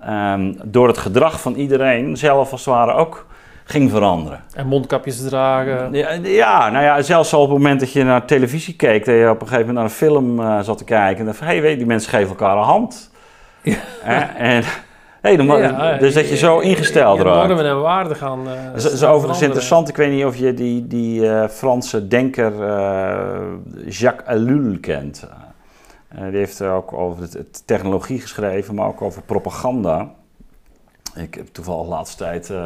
[0.08, 3.26] um, door het gedrag van iedereen zelf als het ware ook
[3.64, 4.40] ging veranderen.
[4.54, 5.92] En mondkapjes dragen.
[5.92, 9.14] Ja, ja, nou ja, zelfs al op het moment dat je naar televisie keek, dat
[9.14, 11.18] je op een gegeven moment naar een film uh, zat te kijken.
[11.18, 13.10] En dan van, hé, hey, weet die mensen geven elkaar een hand.
[13.62, 14.36] Ja.
[14.36, 14.62] en,
[15.20, 17.48] hey, dan, ja, dus dat je zo ingesteld raakt.
[17.48, 19.88] Normen en waarden gaan uh, Dat is, overigens interessant.
[19.88, 22.52] Ik weet niet of je die, die uh, Franse denker
[23.88, 25.28] Jacques Ellul kent.
[26.16, 30.14] Uh, die heeft ook over het, technologie geschreven, maar ook over propaganda.
[31.14, 32.64] Ik heb toevallig de laatste tijd uh,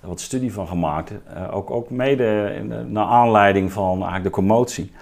[0.00, 1.10] wat studie van gemaakt.
[1.10, 4.92] Uh, ook, ook mede in de, naar aanleiding van eigenlijk de commotie.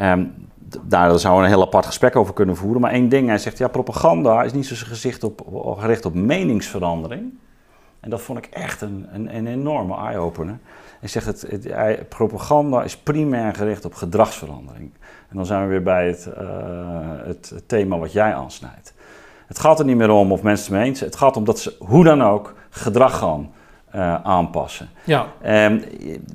[0.00, 0.48] Um,
[0.82, 2.80] daar zouden we een heel apart gesprek over kunnen voeren.
[2.80, 5.46] Maar één ding, hij zegt, ja, propaganda is niet zo gezicht op,
[5.78, 7.38] gericht op meningsverandering.
[8.00, 10.58] En dat vond ik echt een, een, een enorme eye-opener.
[11.00, 14.90] Hij zegt, het, het, propaganda is primair gericht op gedragsverandering.
[15.28, 16.46] En dan zijn we weer bij het, uh,
[17.24, 18.94] het, thema wat jij aansnijdt.
[19.46, 21.58] Het gaat er niet meer om of mensen het mee eens Het gaat om dat
[21.58, 23.50] ze hoe dan ook gedrag gaan
[23.94, 24.88] uh, aanpassen.
[25.04, 25.26] Ja.
[25.66, 25.84] Um,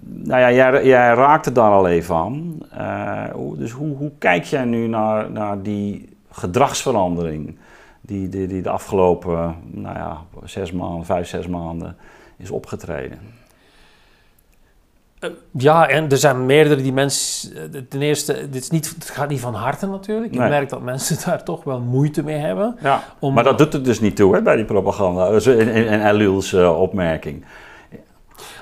[0.03, 2.57] nou ja, jij, jij, raakte daar al even aan.
[2.77, 7.57] Uh, dus hoe, hoe, kijk jij nu naar, naar die gedragsverandering
[8.05, 11.97] die, die, die de afgelopen nou ja, zes maanden, vijf, zes maanden
[12.37, 13.19] is opgetreden?
[15.19, 17.73] Eh, ja, en er zijn meerdere die mensen.
[17.73, 20.33] Eh, ten eerste, dit is niet, het gaat niet van harte natuurlijk.
[20.33, 22.77] Ik merk dat mensen daar toch wel moeite mee hebben.
[22.81, 25.27] Ja, maar dat doet het dus niet toe hè, bij die propaganda.
[25.27, 27.45] En, en, Elul's uh, opmerking.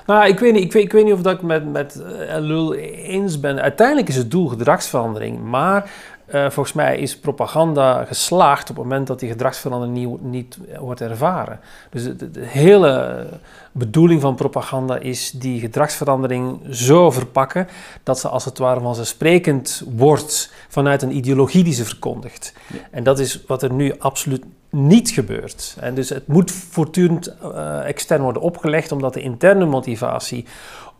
[0.06, 2.74] Nou, ik weet niet, ik weet, ik weet niet of dat ik met, met Elul
[2.74, 3.62] eens ben.
[3.62, 5.44] Uiteindelijk is het doel gedragsverandering.
[5.44, 5.90] Maar
[6.26, 11.00] uh, volgens mij is propaganda geslaagd op het moment dat die gedragsverandering niet, niet wordt
[11.00, 11.60] ervaren.
[11.90, 13.26] Dus de, de, hele
[13.72, 17.68] bedoeling van propaganda is die gedragsverandering zo verpakken
[18.02, 22.52] dat ze als het ware vanzelfsprekend wordt vanuit een ideologie die ze verkondigt.
[22.90, 25.76] En dat is wat er nu absoluut niet gebeurt.
[25.80, 30.44] En dus het moet voortdurend uh, extern worden opgelegd, omdat de interne motivatie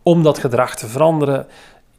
[0.03, 1.47] om dat gedrag te veranderen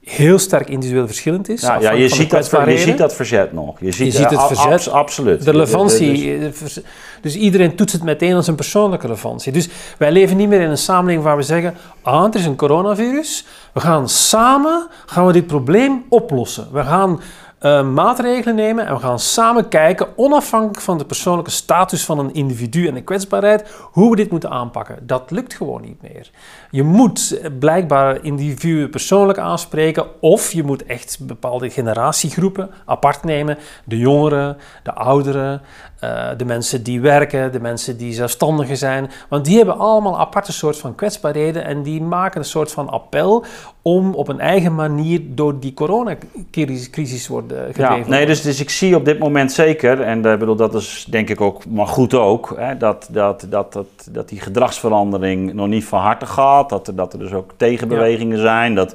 [0.08, 1.60] heel sterk individueel verschillend is.
[1.60, 3.80] Ja, ja je, ziet dat, je ziet dat verzet nog.
[3.80, 4.88] Je ziet, je ziet het verzet.
[4.88, 5.44] absoluut.
[5.44, 6.38] De relevantie.
[6.38, 6.80] Dus,
[7.20, 9.52] dus iedereen toetst het meteen als een persoonlijke relevantie.
[9.52, 11.74] Dus wij leven niet meer in een samenleving waar we zeggen...
[12.02, 13.46] ah, er is een coronavirus.
[13.72, 16.68] We gaan samen gaan we dit probleem oplossen.
[16.72, 17.20] We gaan
[17.66, 22.34] uh, maatregelen nemen en we gaan samen kijken, onafhankelijk van de persoonlijke status van een
[22.34, 25.06] individu en de kwetsbaarheid, hoe we dit moeten aanpakken.
[25.06, 26.30] Dat lukt gewoon niet meer.
[26.70, 33.58] Je moet blijkbaar individuen persoonlijk aanspreken of je moet echt bepaalde generatiegroepen apart nemen.
[33.84, 35.62] De jongeren, de ouderen,
[36.04, 39.10] uh, de mensen die werken, de mensen die zelfstandigen zijn.
[39.28, 43.44] Want die hebben allemaal aparte soort van kwetsbaarheden en die maken een soort van appel
[43.82, 47.98] om op een eigen manier door die coronacrisis worden gedreven.
[47.98, 51.06] Ja, nee, dus, dus ik zie op dit moment zeker, en uh, bedoel, dat is
[51.10, 55.66] denk ik ook, maar goed ook, hè, dat, dat, dat, dat, dat die gedragsverandering nog
[55.66, 56.68] niet van harte gaat.
[56.68, 58.74] Dat, dat er dus ook tegenbewegingen zijn.
[58.74, 58.94] Dat,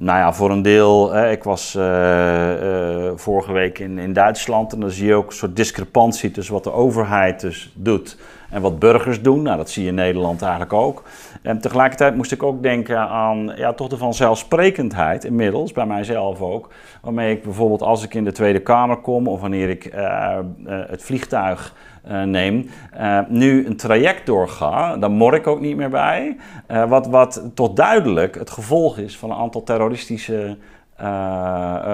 [0.00, 1.12] nou ja, voor een deel.
[1.12, 5.26] Hè, ik was uh, uh, vorige week in, in Duitsland en dan zie je ook
[5.26, 8.16] een soort discrepantie tussen wat de overheid dus doet
[8.50, 9.42] en wat burgers doen.
[9.42, 11.02] Nou, dat zie je in Nederland eigenlijk ook.
[11.42, 16.68] En tegelijkertijd moest ik ook denken aan ja, toch de vanzelfsprekendheid inmiddels, bij mijzelf ook.
[17.02, 21.02] Waarmee ik bijvoorbeeld als ik in de Tweede Kamer kom of wanneer ik uh, het
[21.02, 21.74] vliegtuig
[22.08, 26.36] uh, neem, uh, nu een traject doorga, dan mor ik ook niet meer bij.
[26.70, 30.56] Uh, wat, wat tot duidelijk het gevolg is van een aantal terroristische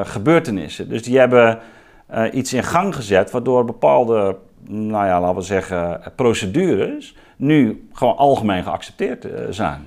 [0.05, 0.89] gebeurtenissen.
[0.89, 1.61] Dus die hebben
[2.07, 4.37] eh, iets in gang gezet waardoor bepaalde,
[4.69, 9.87] nou ja, laten we zeggen, procedures nu gewoon algemeen geaccepteerd eh, zijn.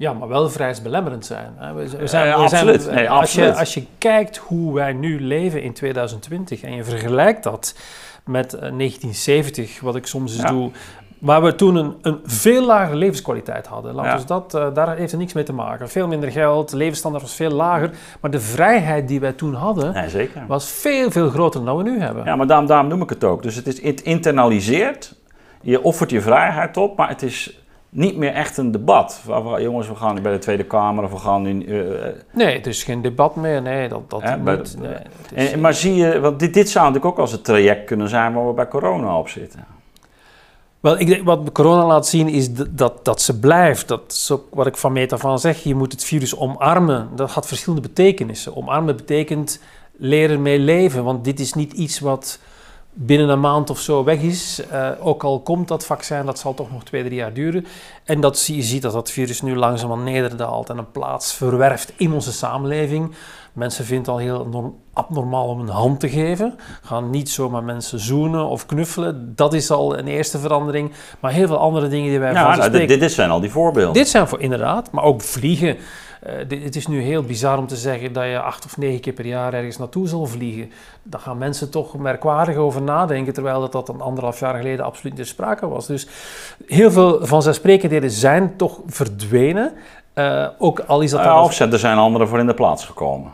[0.00, 1.52] Ja, maar wel vrijheidsbelemmerend zijn.
[1.74, 2.82] We zijn, we zijn, absoluut.
[2.82, 3.48] Zijn, nee, als, absoluut.
[3.54, 7.74] Je, als je kijkt hoe wij nu leven in 2020 en je vergelijkt dat
[8.24, 10.48] met uh, 1970, wat ik soms eens Ja.
[10.48, 10.70] doe,
[11.18, 13.94] waar we toen een, een veel lagere levenskwaliteit hadden.
[13.94, 14.18] Ja.
[14.18, 15.88] we dat, uh, daar heeft het niks mee te maken.
[15.88, 19.92] Veel minder geld, de levensstandaard was veel lager, maar de vrijheid die wij toen hadden
[19.92, 20.44] Nee, zeker.
[20.46, 22.24] was veel, veel groter dan we nu hebben.
[22.24, 23.42] Ja, maar daarom, daarom noem ik het ook.
[23.42, 25.14] Dus het is het internaliseert.
[25.62, 29.22] Je offert je vrijheid op, maar het is niet meer echt een debat.
[29.58, 31.66] Jongens, we gaan bij de Tweede Kamer of we gaan in.
[31.66, 33.62] eh, Nee, het is geen debat meer.
[33.62, 34.76] Nee, dat, dat Hè, niet.
[34.80, 34.94] Nee,
[35.34, 38.08] is- en, maar zie je, want dit, dit zou natuurlijk ook als het traject kunnen
[38.08, 39.64] zijn waar we bij corona op zitten.
[40.80, 43.88] Wel, ik denk, wat corona laat zien is dat, dat ze blijft.
[43.88, 45.62] Dat is ook wat ik van meet af aan zeg.
[45.62, 47.08] Je moet het virus omarmen.
[47.16, 48.56] Dat had verschillende betekenissen.
[48.56, 49.60] Omarmen betekent
[49.96, 51.04] leren mee leven.
[51.04, 52.38] Want dit is niet iets wat
[52.92, 54.62] binnen een maand of zo weg is.
[54.70, 57.66] Eh, ook al komt dat vaccin, dat zal toch nog twee, drie jaar duren.
[58.04, 61.92] En dat zie, je ziet dat dat virus nu langzaam nederdaalt en een plaats verwerft
[61.96, 63.14] in onze samenleving.
[63.52, 66.54] Mensen vinden het al heel norm- abnormaal om een hand te geven.
[66.82, 69.32] Gaan niet zomaar mensen zoenen of knuffelen.
[69.36, 70.92] Dat is al een eerste verandering.
[71.20, 73.92] Maar heel veel andere dingen die wij Ja, van nou, dit zijn al die voorbeelden.
[73.94, 75.76] dit zijn voor inderdaad, maar ook vliegen.
[76.20, 79.12] Eh, het is nu heel bizar om te zeggen dat je acht of negen keer
[79.12, 80.70] per jaar ergens naartoe zal vliegen.
[81.02, 85.12] Daar gaan mensen toch merkwaardig over nadenken, terwijl dat, dat een anderhalf jaar geleden absoluut
[85.16, 85.86] niet ter sprake was.
[85.86, 86.06] Dus
[86.66, 89.72] heel veel vanzelfsprekendheden zijn toch verdwenen.
[90.12, 91.20] Eh, ook al is dat...
[91.20, 93.30] Ja, dan- of er zijn anderen voor in de plaats gekomen.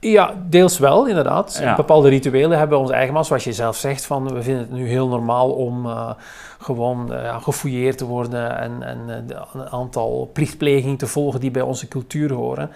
[0.00, 1.58] Ja, deels wel, inderdaad.
[1.60, 1.76] Ja.
[1.76, 4.88] Bepaalde rituelen hebben ons eigen, maar zoals je zelf zegt, van, we vinden het nu
[4.88, 6.10] heel normaal om eh,
[6.58, 11.62] gewoon ja, gefouilleerd te worden en, en eh, een aantal plichtplegingen te volgen die bij
[11.62, 12.70] onze cultuur horen.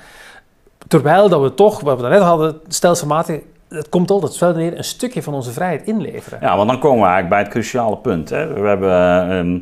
[0.89, 4.85] Terwijl dat we toch, wat we daarnet hadden, stelselmatig, het komt altijd wel neer, een
[4.85, 6.39] stukje van onze vrijheid inleveren.
[6.41, 8.29] Ja, want dan komen we eigenlijk bij het cruciale punt.
[8.29, 8.53] Hè.
[8.53, 9.59] We hebben, ehm,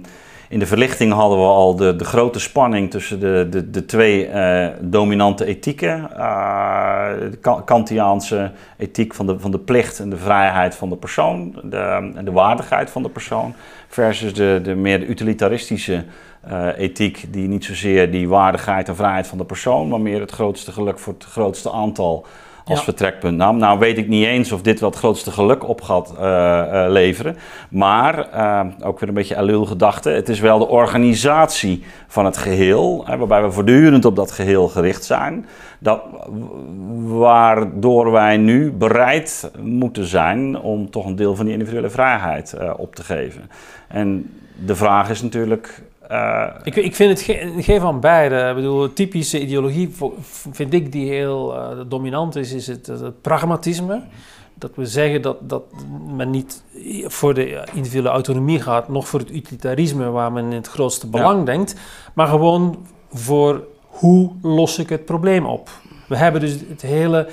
[0.48, 4.26] in de verlichting hadden we al de, de grote spanning tussen de, de, de twee
[4.26, 6.10] eh, dominante ethieken.
[6.16, 10.96] Eh, de Ka- Kantiaanse ethiek van de, van de plicht en de vrijheid van de
[10.96, 11.60] persoon.
[11.64, 13.54] De, en de waardigheid van de persoon.
[13.88, 16.04] Versus de, de meer utilitaristische
[16.40, 20.30] eh, ethiek die niet zozeer die waardigheid en vrijheid van de persoon, maar meer het
[20.30, 22.26] grootste geluk voor het grootste aantal
[22.68, 22.84] als Ja.
[22.84, 23.56] vertrekpunt nam.
[23.56, 26.90] Nou weet ik niet eens of dit wel het grootste geluk op gaat eh, eh,
[26.90, 27.36] leveren.
[27.70, 32.36] Maar, eh, ook weer een beetje allul gedachte, het is wel de organisatie van het
[32.36, 35.46] geheel, hè, waarbij we voortdurend op dat geheel gericht zijn,
[35.78, 36.02] dat,
[36.98, 42.94] waardoor wij nu bereid moeten zijn om toch een deel van die individuele vrijheid op
[42.94, 43.50] te geven.
[43.88, 44.30] En
[44.64, 45.82] de vraag is natuurlijk...
[46.08, 48.48] eh, Ik, ik vind het ge- geen van beide.
[48.48, 49.94] Ik bedoel, typische ideologie
[50.50, 54.02] vind ik die heel eh, dominant is, is het, het pragmatisme.
[54.54, 55.62] Dat we zeggen dat, dat
[56.16, 56.62] men niet
[57.04, 61.46] voor de individuele autonomie gaat, nog voor het utilitarisme waar men in het grootste belang
[61.46, 61.74] denkt,
[62.14, 65.68] maar gewoon voor hoe los ik het probleem op.
[66.08, 67.32] We hebben dus het hele, eh,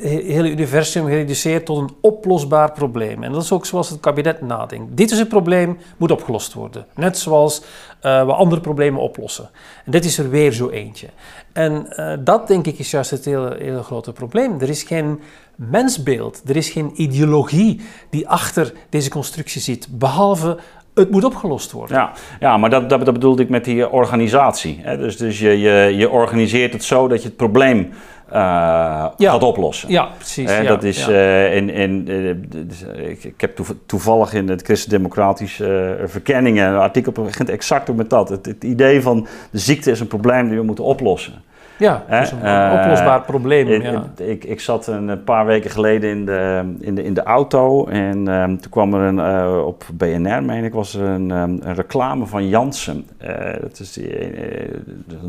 [0.00, 3.22] hele universum gereduceerd tot een oplosbaar probleem.
[3.22, 4.96] En dat is ook zoals het kabinet nadenkt.
[4.96, 6.86] Dit is het probleem, moet opgelost worden.
[6.94, 7.62] Net zoals
[8.00, 9.50] eh, we andere problemen oplossen.
[9.84, 11.08] En dit is er weer zo eentje.
[11.52, 14.60] En eh, dat denk ik is juist het hele, hele grote probleem.
[14.60, 15.20] Er is geen
[15.56, 20.58] mensbeeld, er is geen ideologie die achter deze constructie zit, behalve
[20.94, 21.96] het moet opgelost worden.
[21.96, 24.80] Ja, ja maar dat, dat, dat bedoelde ik met die organisatie.
[24.82, 24.96] Hè?
[24.96, 27.92] Dus, dus je, je, je organiseert het zo dat je het probleem
[28.28, 29.90] eh, gaat oplossen.
[29.90, 30.50] Ja, precies.
[30.50, 31.10] Ja, dat is, ja.
[31.12, 36.78] eh, in, in, eh, dus, ik, ik heb toev- toevallig in het Christendemocratische Verkenningen een
[36.78, 38.28] artikel begint exact ook met dat.
[38.28, 41.32] Het, het idee van de ziekte is een probleem die we moeten oplossen.
[41.78, 43.68] Ja, het is een eh, oplosbaar probleem.
[43.68, 44.04] Ik, ja.
[44.16, 48.28] ik, ik zat een paar weken geleden in de, in de, in de auto en
[48.28, 51.74] ehm, toen kwam er een, eh, op BNR, meen ik, was er een, ehm, een
[51.74, 53.06] reclame van Janssen.
[53.18, 54.70] Eh, dat is die, eh,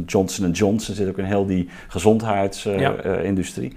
[0.05, 1.71] Johnson Johnson zit ook in heel die Ja.
[1.87, 3.75] gezondheidsindustrie.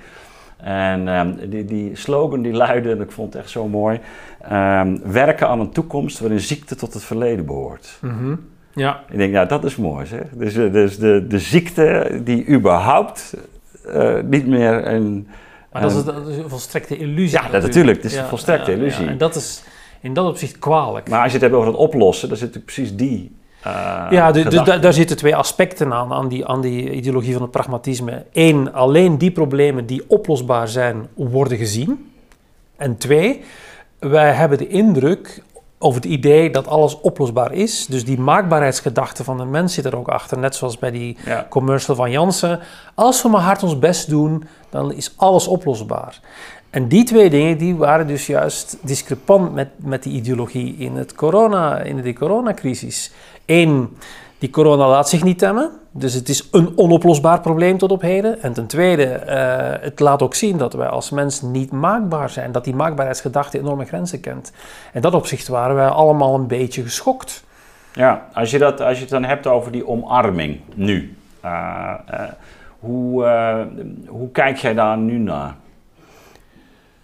[0.57, 4.01] en ehm, die, die slogan die luidde, en ik vond het echt zo mooi,
[5.03, 7.99] werken aan een toekomst waarin ziekte tot het verleden behoort.
[8.01, 8.35] Mhm.
[8.79, 9.01] Ja.
[9.11, 10.23] Ik denk, nou, dat is mooi, zeg.
[10.33, 13.35] Dus, eh, dus de, de ziekte die überhaupt
[13.87, 15.29] eh, niet meer een...
[15.73, 17.39] Maar dat is, een- dat is een volstrekte illusie.
[17.43, 17.97] Ja, dat natuurlijk.
[18.03, 19.07] Het is een volstrekte illusie.
[19.07, 19.63] En dat is
[20.01, 21.09] in dat opzicht kwalijk.
[21.09, 24.33] Maar als je het hebt over het oplossen, dan zit natuurlijk precies die eh, ja,
[24.33, 27.51] dus, dus daar, daar zitten twee aspecten aan, aan die, aan die ideologie van het
[27.51, 28.25] pragmatisme.
[28.33, 32.11] Eén, alleen die problemen die oplosbaar zijn, worden gezien.
[32.77, 33.41] En twee,
[33.99, 35.43] wij hebben de indruk
[35.79, 37.87] of het idee dat alles oplosbaar is.
[37.87, 40.39] Dus die maakbaarheidsgedachte van de mens zit er ook achter.
[40.39, 41.47] Net zoals bij die Ja.
[41.49, 42.61] commercial van Jansen.
[42.95, 46.21] Als we maar hard ons best doen, dan is alles oplosbaar.
[46.71, 51.15] En die twee dingen die waren dus juist discrepant met, met die ideologie in, het
[51.15, 53.13] corona, in de coronacrisis.
[53.47, 53.97] Eén,
[54.39, 55.71] die corona laat zich niet temmen.
[55.91, 58.43] Dus het is een onoplosbaar probleem tot op heden.
[58.43, 62.53] En ten tweede, uh, het laat ook zien dat wij als mens niet maakbaar zijn.
[62.53, 64.53] Dat die maakbaarheidsgedachte enorme grenzen kent.
[64.93, 67.45] En dat opzicht waren wij allemaal een beetje geschokt.
[67.93, 71.17] Ja, als je, dat, als je het dan hebt over die omarming nu.
[71.45, 72.21] Uh, uh,
[72.79, 73.27] hoe,
[74.07, 75.55] hoe kijk jij daar nu naar?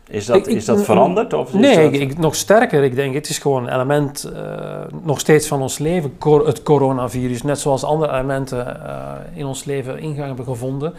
[0.08, 1.32] Is dat, is dat veranderd?
[1.32, 2.00] Of is nee, dat...
[2.00, 2.82] Ik, nog sterker.
[2.82, 6.18] Ik denk, het is gewoon een element uh, nog steeds van ons leven.
[6.18, 10.94] Cor het coronavirus, net zoals andere elementen uh, in ons leven ingang hebben gevonden.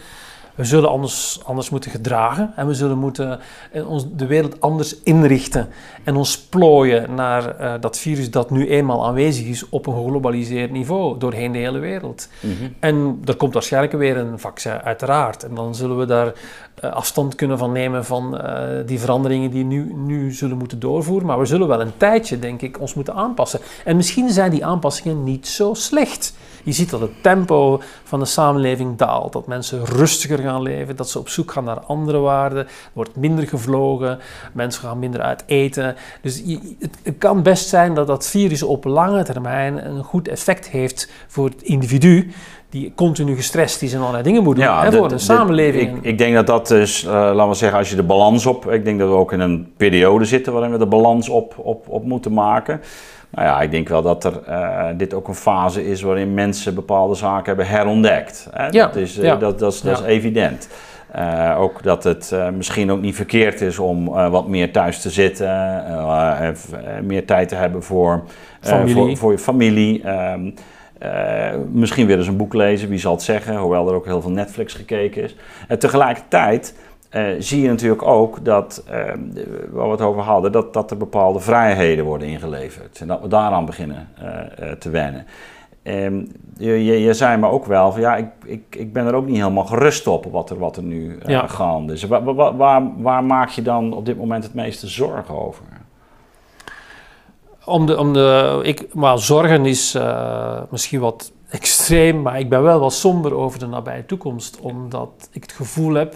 [0.56, 3.40] We zullen anders, anders moeten gedragen en we zullen moeten
[3.72, 5.68] eh, ons, de wereld anders inrichten
[6.04, 10.70] en ons plooien naar uh, dat virus dat nu eenmaal aanwezig is op een geglobaliseerd
[10.70, 12.28] niveau doorheen de hele wereld.
[12.40, 12.74] Mm -hmm.
[12.80, 15.42] En er komt waarschijnlijk weer een vaccin, uiteraard.
[15.42, 16.26] En dan zullen we daar
[16.84, 18.40] uh, afstand kunnen van nemen van
[18.86, 21.26] die veranderingen die nu, nu zullen moeten doorvoeren.
[21.26, 23.60] Maar we zullen wel een tijdje, denk ik, ons moeten aanpassen.
[23.84, 26.34] En misschien zijn die aanpassingen niet zo slecht.
[26.66, 31.10] Je ziet dat het tempo van de samenleving daalt, dat mensen rustiger gaan leven, dat
[31.10, 32.58] ze op zoek gaan naar andere waarden.
[32.58, 34.18] Er wordt minder gevlogen,
[34.52, 35.94] mensen gaan minder uit eten.
[36.22, 40.28] Dus je, het, het, kan best zijn dat dat virus op lange termijn een goed
[40.28, 42.30] effect heeft voor het individu.
[42.70, 45.96] Die continu gestrest is en allerlei dingen moet doen ja, hè, voor een samenleving.
[45.96, 48.70] Ik, ik, denk dat dat is, uh, laten we zeggen, als je de balans op.
[48.70, 51.88] Ik denk dat we ook in een periode zitten waarin we de balans op, op,
[51.88, 52.80] op moeten maken.
[53.30, 56.74] Nou ja, ik denk wel dat er, uh, dit ook een fase is waarin mensen
[56.74, 58.48] bepaalde zaken hebben herontdekt.
[58.52, 58.66] Hè?
[58.66, 59.36] Ja, dat, is, uh, ja.
[59.36, 60.68] dat, dat, is, dat is evident.
[61.16, 65.84] Uh, ook dat het misschien ook niet verkeerd is om wat meer thuis te zitten,
[67.02, 68.22] meer tijd te hebben voor,
[68.60, 70.08] voor, voor, je familie.
[70.08, 70.54] Um,
[71.72, 74.30] misschien weer eens een boek lezen, wie zal het zeggen, hoewel er ook heel veel
[74.30, 75.36] Netflix gekeken is.
[75.68, 76.74] En tegelijkertijd
[77.12, 78.94] uh, zie je natuurlijk ook dat, uh,
[79.70, 83.00] waar we het over hadden, dat, dat er bepaalde vrijheden worden ingeleverd.
[83.00, 85.26] En dat we daaraan beginnen uh, te wennen.
[85.82, 89.14] Um, je, je, je, zei me ook wel van ja, ik, ik, ik ben er
[89.14, 91.46] ook niet helemaal gerust op wat er, wat er nu ja.
[91.46, 92.02] gaande is.
[92.02, 95.64] Waar, waar, waar, waar, maak je dan op dit moment het meeste zorgen over?
[97.64, 99.98] Om de, om de, ik, maar zorgen is
[100.70, 105.42] misschien wat extreem, maar ik ben wel wat somber over de nabije toekomst, omdat ik
[105.42, 106.14] het gevoel heb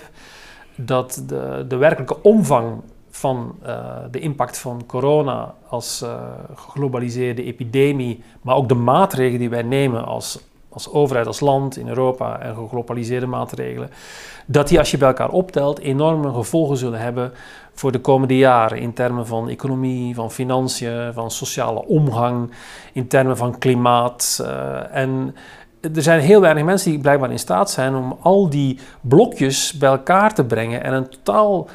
[0.86, 6.14] dat de, de werkelijke omvang van uh, de impact van corona als uh,
[6.54, 11.88] geglobaliseerde epidemie, maar ook de maatregelen die wij nemen als, als overheid, als land in
[11.88, 13.90] Europa en geglobaliseerde maatregelen,
[14.46, 17.32] dat die als je bij elkaar optelt enorme gevolgen zullen hebben
[17.72, 22.50] voor de komende jaren in termen van economie, van financiën, van sociale omgang,
[22.92, 24.38] in termen van klimaat.
[24.42, 25.34] Uh, en
[25.80, 29.90] er zijn heel weinig mensen die blijkbaar in staat zijn om al die blokjes bij
[29.90, 31.68] elkaar te brengen en een totaal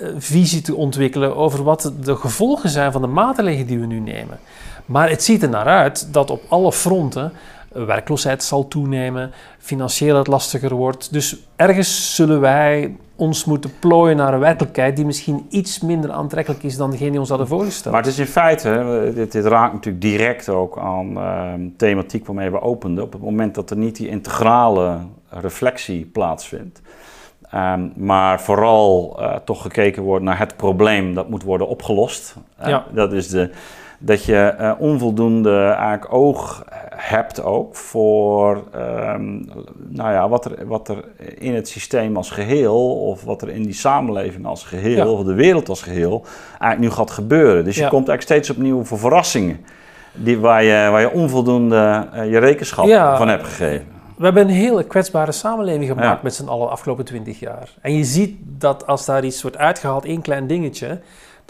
[0.00, 4.00] uh, visie te ontwikkelen over wat de gevolgen zijn van de maatregelen die we nu
[4.00, 4.38] nemen.
[4.86, 7.32] Maar het ziet er naar uit dat op alle fronten
[7.72, 11.12] werkloosheid zal toenemen, financieel het lastiger wordt.
[11.12, 16.62] Dus ergens zullen wij ons moeten plooien naar een werkelijkheid die misschien iets minder aantrekkelijk
[16.62, 17.94] is dan degene die ons hadden voorgesteld.
[17.94, 22.50] Maar het is in feite, dit, dit raakt natuurlijk direct ook aan uh, thematiek waarmee
[22.50, 23.04] we openden.
[23.04, 24.98] Op het moment dat er niet die integrale
[25.28, 26.80] reflectie plaatsvindt.
[27.54, 32.36] Um, maar vooral uh, toch gekeken wordt naar het probleem dat moet worden opgelost.
[32.60, 32.86] Uh, ja.
[32.92, 33.50] Dat is de,
[34.02, 36.64] dat je uh, onvoldoende eigenlijk oog
[36.96, 39.48] hebt ook voor um,
[39.88, 41.04] nou ja, wat, er, wat er
[41.38, 45.08] in het systeem als geheel, of wat er in die samenleving als geheel, ja.
[45.08, 47.64] of de wereld als geheel, eigenlijk nu gaat gebeuren.
[47.64, 49.60] Dus je komt eigenlijk steeds opnieuw voor verrassingen
[50.12, 53.16] die, waar, je, waar je onvoldoende uh, je rekenschap ja.
[53.16, 53.86] van hebt gegeven.
[54.16, 57.74] We hebben een hele kwetsbare samenleving gemaakt met z'n allen de afgelopen twintig jaar.
[57.80, 61.00] En je ziet dat als daar iets wordt uitgehaald, één klein dingetje,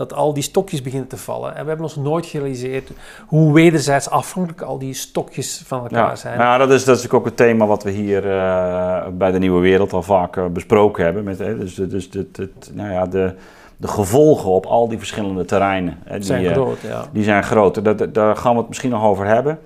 [0.01, 1.57] dat al die stokjes beginnen te vallen.
[1.57, 2.91] En we hebben ons nooit gerealiseerd
[3.27, 6.17] hoe wederzijds afhankelijk al die stokjes van elkaar ja.
[6.17, 6.39] zijn.
[6.39, 9.61] Nou, dat is, dat is ook het thema wat we hier uh, bij de Nieuwe
[9.61, 11.25] Wereld al vaak uh, besproken hebben.
[11.25, 13.35] Met, uh, dus dus de, de, nou ja, de,
[13.77, 15.99] de gevolgen op al die verschillende terreinen.
[16.11, 17.05] Die zijn groot, ja.
[17.13, 17.85] Die zijn groot.
[17.85, 19.59] Dat, daar gaan we het misschien nog over hebben.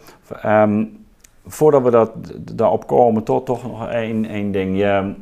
[0.46, 1.06] Um,
[1.46, 2.10] voordat we dat,
[2.52, 4.76] daarop komen, toch, toch nog één, één ding.
[4.76, 5.14] Je,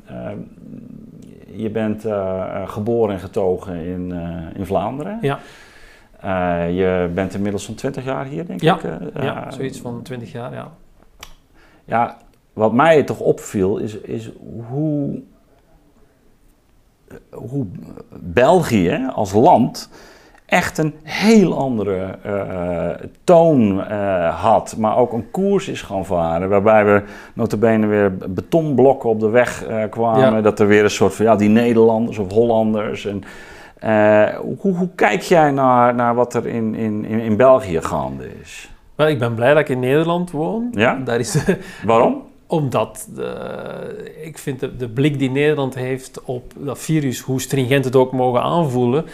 [1.57, 5.19] je bent uh, geboren en getogen in, uh, in Vlaanderen.
[5.21, 5.39] Ja.
[6.67, 8.77] Je bent inmiddels zo'n 20 jaar hier, denk ja.
[8.77, 9.23] ik.
[9.23, 10.71] ja, zoiets van 20 jaar, ja.
[11.85, 12.17] Ja,
[12.53, 14.31] wat mij toch opviel is, is
[14.69, 15.23] hoe,
[17.31, 17.67] hoe
[18.21, 19.91] België als land
[20.53, 26.49] echt een heel andere uh, toon uh, had, maar ook een koers is gaan varen.
[26.49, 27.03] Waarbij we
[27.35, 30.35] notabene weer betonblokken op de weg uh, kwamen.
[30.35, 30.41] Ja.
[30.41, 33.07] Dat er weer een soort van, ja, die Nederlanders of Hollanders.
[33.07, 33.23] En,
[34.41, 38.71] hoe, hoe, kijk jij naar, naar wat er in, in, in België gaande is?
[38.95, 40.69] Wel, ik ben blij dat ik in Nederland woon.
[40.71, 40.99] Ja?
[41.05, 41.45] Daar is,
[41.85, 42.23] Waarom?
[42.47, 43.35] Omdat de,
[44.23, 48.13] ik vind de, de, blik die Nederland heeft op dat virus, hoe stringent het ook
[48.13, 49.05] mogen aanvoelen,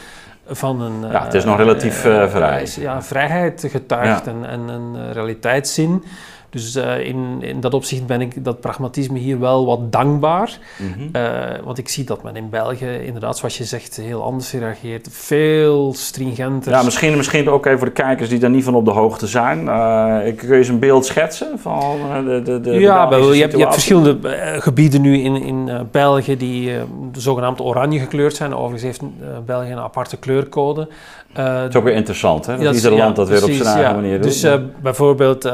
[0.48, 1.10] van een...
[1.10, 2.66] Ja, het is nog relatief uh, vrij.
[2.76, 6.04] Ja, vrijheid getuigd en, en een realiteitszin.
[6.50, 10.58] Dus uh, in, in dat opzicht ben ik dat pragmatisme hier wel wat dankbaar.
[10.78, 11.08] Mm -hmm.
[11.12, 15.08] uh, want ik zie dat men in België, inderdaad, zoals je zegt, heel anders reageert.
[15.10, 16.72] Veel stringenter.
[16.72, 19.26] Ja, misschien, misschien ook even voor de kijkers die daar niet van op de hoogte
[19.26, 19.64] zijn.
[19.64, 23.40] Uh, ik kun je eens een beeld schetsen van de, de, de Ja, wel, je,
[23.40, 24.18] hebt, je hebt verschillende
[24.58, 26.72] gebieden nu in, in België die
[27.12, 28.54] zogenaamd oranje gekleurd zijn.
[28.54, 29.00] Overigens heeft
[29.46, 30.88] België een aparte kleurcode.
[31.32, 32.56] dat is ook weer interessant, hè?
[32.56, 34.40] Dat, dat ieder land dat precies, weer op zijn eigen manier doet.
[34.42, 34.46] Dus
[34.82, 35.50] bijvoorbeeld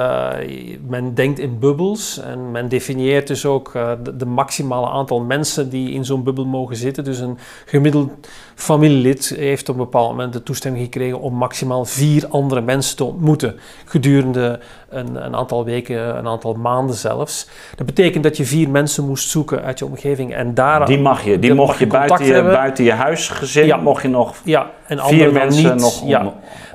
[0.87, 5.71] men denkt in bubbels en men definieert dus ook uh, de, de, maximale aantal mensen
[5.71, 7.05] die in zo'n bubbel mogen zitten.
[7.05, 8.11] Dus een gemiddeld
[8.55, 13.05] familielid heeft op een bepaald moment de toestemming gekregen om maximaal vier andere mensen te
[13.05, 17.49] ontmoeten gedurende een, een, aantal weken, een aantal maanden zelfs.
[17.77, 20.87] Dat betekent dat je vier mensen moest zoeken uit je omgeving en daar...
[20.87, 23.77] Die mag je, die mocht je buiten je, buiten je huisgezin, ja.
[23.77, 26.33] mocht je nog ja, en vier mensen niet, nog ja.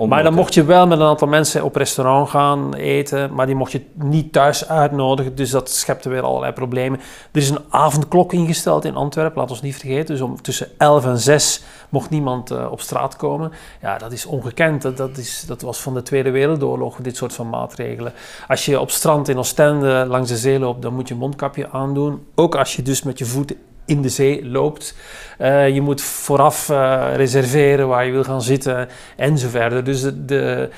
[0.08, 3.56] Maar dan mocht je wel met een aantal mensen op restaurant gaan eten, maar die
[3.56, 7.00] mocht je niet thuis uitnodigen, dus dat schepte weer allerlei problemen.
[7.32, 11.06] Er is een avondklok ingesteld in Antwerpen, laat ons niet vergeten, dus om tussen 11
[11.06, 13.52] en 6 mocht niemand uh, op straat komen.
[13.82, 17.50] Ja, dat is ongekend, dat, is, dat was van de Tweede Wereldoorlog, dit soort van
[17.50, 18.14] maatregelen.
[18.48, 21.70] Als je op strand in Oostende langs de zee loopt, dan moet je een mondkapje
[21.70, 22.26] aandoen.
[22.36, 24.96] Ook als je dus met je voeten in de zee loopt.
[25.40, 29.84] Uh, je moet vooraf uh, reserveren waar je wil gaan zitten en zo verder.
[29.84, 30.70] Dus de,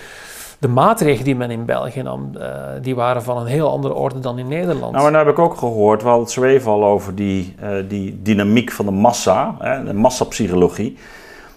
[0.61, 2.45] de maatregelen die men in België nam, uh,
[2.81, 4.93] die waren van een heel andere orde dan in Nederland.
[4.93, 7.55] Nou, en daar heb ik ook gehoord, we hadden het zo even al over die,
[7.87, 10.97] die dynamiek van de massa, hè, de massapsychologie.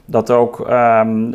[0.04, 1.28] Dat ook, um,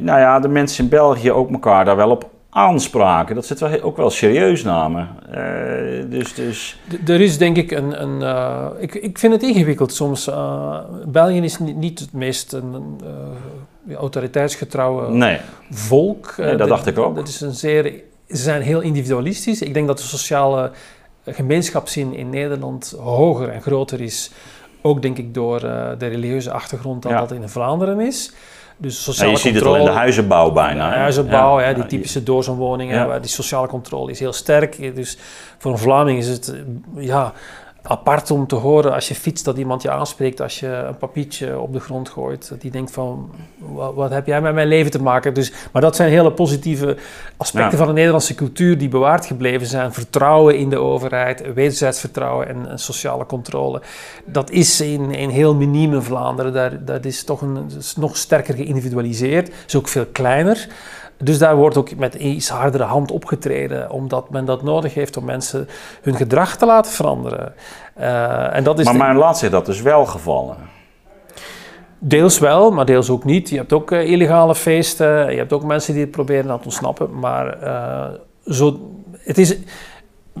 [0.00, 3.34] nou ja, de mensen in België ook elkaar daar wel op aanspraken.
[3.34, 5.08] Dat zit wel ook wel serieus namen.
[5.28, 6.80] Uh, dus, dus...
[7.06, 8.02] Er is denk ik een...
[8.02, 10.28] een uh, ik, ik vind het ingewikkeld soms.
[10.28, 13.00] Uh, België is niet, niet het meest een,
[13.94, 15.38] autoriteitsgetrouwe nee.
[15.70, 16.34] volk.
[16.36, 17.16] Nee, dat dacht ik ook.
[17.16, 17.84] Dat is een zeer,
[18.28, 19.62] ze zijn heel individualistisch.
[19.62, 20.70] Ik denk dat de sociale
[21.26, 24.30] gemeenschapszin in Nederland hoger en groter is.
[24.82, 27.18] Ook denk ik door de religieuze achtergrond dan ja.
[27.18, 28.32] dat in Vlaanderen is.
[28.76, 30.90] Dus sociale je ziet het al in de huizenbouw bijna.
[30.90, 31.72] De huizenbouw, ja.
[31.72, 34.94] die typische doorzoomwoningen, waar die sociale controle is heel sterk.
[34.94, 35.18] Dus
[35.58, 36.54] voor een Vlaming is het
[36.96, 37.32] ja,
[37.88, 41.58] apart om te horen als je fietst dat iemand je aanspreekt als je een papiertje
[41.58, 42.52] op de grond gooit.
[42.58, 45.34] Die denkt van, wat, wat heb jij met mijn leven te maken?
[45.34, 46.96] Dus, maar dat zijn hele positieve
[47.36, 47.76] aspecten ja.
[47.76, 49.92] van de Nederlandse cultuur die bewaard gebleven zijn.
[49.92, 53.82] Vertrouwen in de overheid, wederzijds vertrouwen en, en sociale controle.
[54.24, 56.52] Dat is in, in heel miniem Vlaanderen.
[56.52, 59.50] Daar, dat is toch een, is nog sterker geïndividualiseerd.
[59.66, 60.68] is ook veel kleiner.
[61.18, 65.24] Dus daar wordt ook met iets hardere hand opgetreden, omdat men dat nodig heeft om
[65.24, 65.68] mensen
[66.02, 67.54] hun gedrag te laten veranderen.
[68.00, 70.56] Uh, en dat is maar, maar laat zich dat dus wel gevallen?
[71.98, 73.48] Deels wel, maar deels ook niet.
[73.48, 76.64] Je hebt ook uh, illegale feesten, je hebt ook mensen die het proberen aan te
[76.64, 77.18] ontsnappen.
[77.18, 78.04] Maar uh,
[78.46, 78.80] zo,
[79.18, 79.56] het is,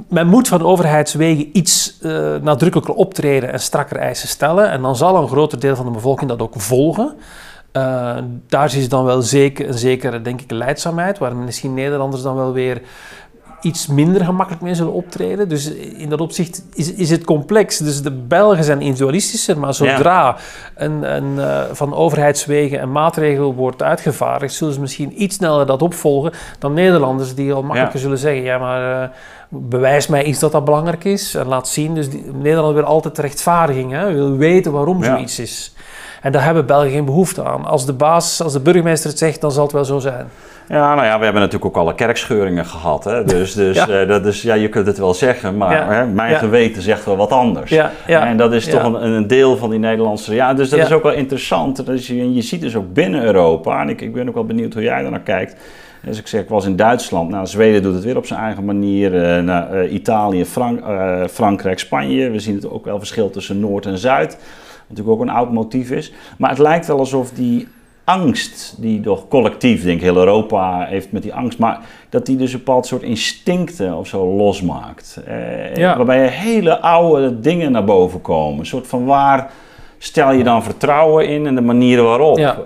[0.08, 1.98] men moet van overheidswegen iets
[2.42, 4.70] nadrukkelijker optreden en strakker eisen stellen.
[4.70, 7.16] En dan zal een groter deel van de bevolking dat ook volgen.
[7.76, 8.16] Uh,
[8.46, 12.52] daar is dan wel zeker, een zekere, denk ik, leidzaamheid, waar misschien Nederlanders dan wel
[12.52, 12.82] weer
[13.60, 15.48] iets minder gemakkelijk mee zullen optreden.
[15.48, 17.78] Dus in dat opzicht is, is het complex.
[17.78, 20.36] Dus de Belgen zijn individualistischer, maar zodra
[20.74, 25.82] een, een uh, van overheidswegen een maatregel wordt uitgevaardigd, zullen ze misschien iets sneller dat
[25.82, 28.02] opvolgen dan Nederlanders die al makkelijker ja.
[28.02, 29.02] zullen zeggen, ja maar...
[29.02, 29.08] Uh,
[29.48, 31.94] bewijs mij iets dat dat belangrijk is en laat zien.
[31.94, 34.12] Dus die, Nederland wil altijd rechtvaardiging, hè?
[34.12, 35.14] wil weten waarom ja.
[35.14, 35.74] zoiets is.
[36.22, 37.64] En daar hebben Belgen geen behoefte aan.
[37.64, 40.28] Als de baas, als de burgemeester het zegt, dan zal het wel zo zijn.
[40.68, 43.04] Ja, nou ja, we hebben natuurlijk ook alle kerkscheuringen gehad.
[43.04, 43.24] Hè?
[43.24, 44.02] Dus, dus, ja.
[44.02, 45.88] Uh, dat is, ja, je kunt het wel zeggen, maar ja.
[45.88, 46.38] hè, mijn ja.
[46.38, 47.70] geweten zegt wel wat anders.
[47.70, 47.92] Ja.
[48.06, 50.34] En dat is toch een, een, deel van die Nederlandse...
[50.34, 51.86] Ja, dus dat is ook wel interessant.
[51.86, 54.72] Dus je, je ziet dus ook binnen Europa, en ik, ik ben ook wel benieuwd
[54.72, 55.56] hoe jij daar naar kijkt...
[56.02, 57.30] Dus ik zeg, ik was in Duitsland.
[57.30, 59.14] Nou, Zweden doet het weer op zijn eigen manier.
[59.14, 62.30] Uh, nou, uh, Italië, Frank, uh, Frankrijk, Spanje.
[62.30, 64.38] We zien het ook wel verschil tussen Noord en Zuid
[64.88, 66.12] natuurlijk ook een oud motief is.
[66.38, 67.68] Maar het lijkt wel alsof die
[68.06, 72.36] angst, die toch collectief, denk ik, heel Europa heeft met die angst, maar dat die
[72.36, 75.20] dus een bepaald soort instincten of zo losmaakt.
[75.26, 75.96] Eh, ja.
[75.96, 78.58] Waarbij hele oude dingen naar boven komen.
[78.58, 79.50] Een soort van waar
[79.98, 82.38] stel je dan vertrouwen in en de manieren waarop.
[82.38, 82.58] Ja.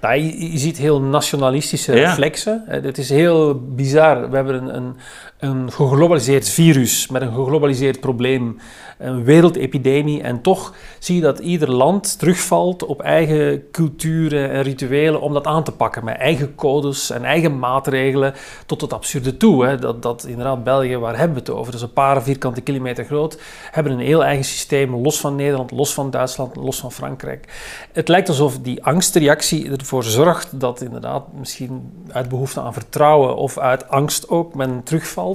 [0.00, 2.64] Nou, je, ziet heel nationalistische reflexen.
[2.66, 4.30] Het is heel bizar.
[4.30, 4.96] We hebben een, een,
[5.42, 8.58] een geglobaliseerd virus met een geglobaliseerd probleem
[8.98, 10.22] een wereldepidemie.
[10.22, 15.46] En toch zie je dat ieder land terugvalt op eigen culturen en rituelen om dat
[15.46, 16.04] aan te pakken.
[16.04, 18.34] Met eigen codes en eigen maatregelen
[18.66, 19.66] tot het absurde toe.
[19.66, 19.78] Hè.
[19.78, 21.74] Dat, dat inderdaad België, waar hebben we het over?
[21.74, 23.40] Is een paar vierkante kilometer groot.
[23.70, 27.48] Hebben een heel eigen systeem, los van Nederland, los van Duitsland, los van Frankrijk.
[27.92, 33.58] Het lijkt alsof die angstreactie ervoor zorgt dat inderdaad misschien uit behoefte aan vertrouwen of
[33.58, 35.30] uit angst ook men terugvalt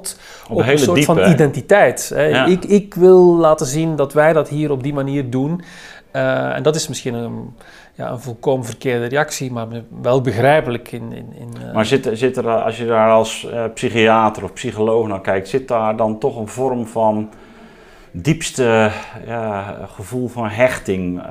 [0.49, 2.11] op, een, soort van identiteit.
[2.13, 2.45] Hè.
[2.45, 5.61] Ik, ik wil laten zien dat wij dat hier op die manier doen.
[6.17, 7.55] Uh, en dat is misschien een,
[7.93, 9.67] ja, een volkomen verkeerde reactie, maar
[10.01, 10.91] wel begrijpelijk.
[10.91, 11.73] In, in, in uh...
[11.73, 15.67] Maar zit, zit er, als je daar als uh, psychiater of psycholoog naar kijkt, zit
[15.67, 17.29] daar dan toch een vorm van
[18.11, 18.91] diepste
[19.25, 21.21] ja, gevoel van hechting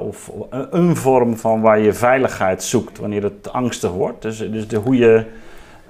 [0.00, 0.30] of
[0.70, 4.22] een vorm van waar je veiligheid zoekt wanneer het angstig wordt?
[4.22, 5.24] Dus, dus de, hoe je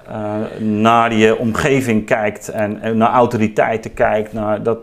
[0.09, 4.33] uh, naar je omgeving kijkt en, en, naar autoriteiten kijkt.
[4.33, 4.77] Naar dat,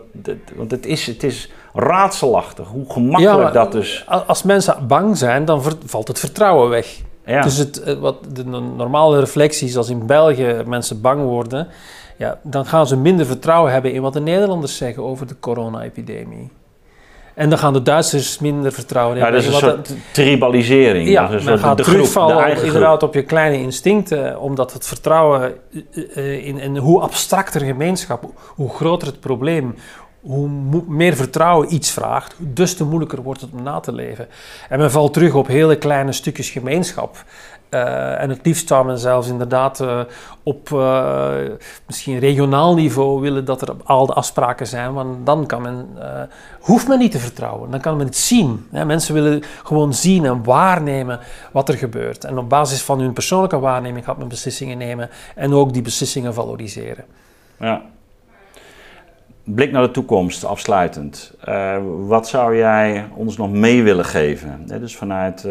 [0.55, 4.05] want het is, het is raadselachtig hoe gemakkelijk dat dus...
[4.27, 7.01] Als mensen bang zijn, dan valt het vertrouwen weg.
[7.25, 7.41] Ja.
[7.41, 8.43] Dus het, eh, wat de
[8.75, 11.67] normale reflecties als in België mensen bang worden...
[12.17, 16.51] Ja, dan gaan ze minder vertrouwen hebben in wat de Nederlanders zeggen over de corona-epidemie.
[17.37, 19.23] En dan gaan de Duitsers minder vertrouwen in.
[19.23, 21.09] Ja, dat is een soort tribalisering.
[21.09, 26.03] Ja, dat is gaat de terugvallen inderdaad op je kleine instincten, omdat het vertrouwen eh,
[26.17, 28.23] eh, in, in hoe abstracter gemeenschap,
[28.55, 29.75] hoe groter het probleem,
[30.21, 30.49] hoe
[30.87, 34.27] meer vertrouwen iets vraagt, dus te moeilijker wordt het om na te leven.
[34.69, 37.23] En men valt terug op hele kleine stukjes gemeenschap.
[37.69, 39.99] Uh, en het liefst zou men zelfs inderdaad uh,
[40.43, 41.33] op uh,
[41.85, 45.87] misschien regionaal niveau willen dat er al de afspraken zijn, want dan kan men,
[46.59, 48.67] hoeft men niet te vertrouwen, dan kan men het zien.
[48.71, 48.85] Hè?
[48.85, 51.19] Mensen willen gewoon zien en waarnemen
[51.51, 52.23] wat er gebeurt.
[52.23, 56.33] En op basis van hun persoonlijke waarneming gaat men beslissingen nemen en ook die beslissingen
[56.33, 57.05] valoriseren.
[57.59, 57.81] Ja.
[59.43, 61.33] Blik naar de toekomst, afsluitend.
[62.07, 64.65] wat zou jij ons nog mee willen geven?
[64.79, 65.47] dus vanuit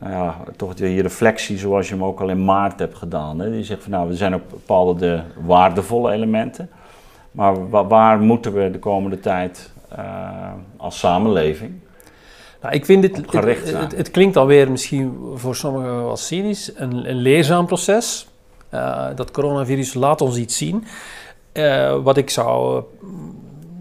[0.00, 3.38] ja, toch die reflectie zoals je hem ook al in maart hebt gedaan.
[3.38, 3.50] Hè?
[3.50, 6.70] Die zegt van nou, er zijn ook bepaalde de waardevolle elementen.
[7.30, 11.74] Maar waar, waar moeten we de komende tijd uh, als samenleving
[12.66, 17.10] nou, ik vind dit, het, het, het, klinkt alweer misschien voor sommigen wel cynisch, een,
[17.10, 18.28] een leerzaam proces.
[18.74, 20.84] Uh, dat coronavirus laat ons iets zien.
[21.52, 22.82] Uh, wat ik zou,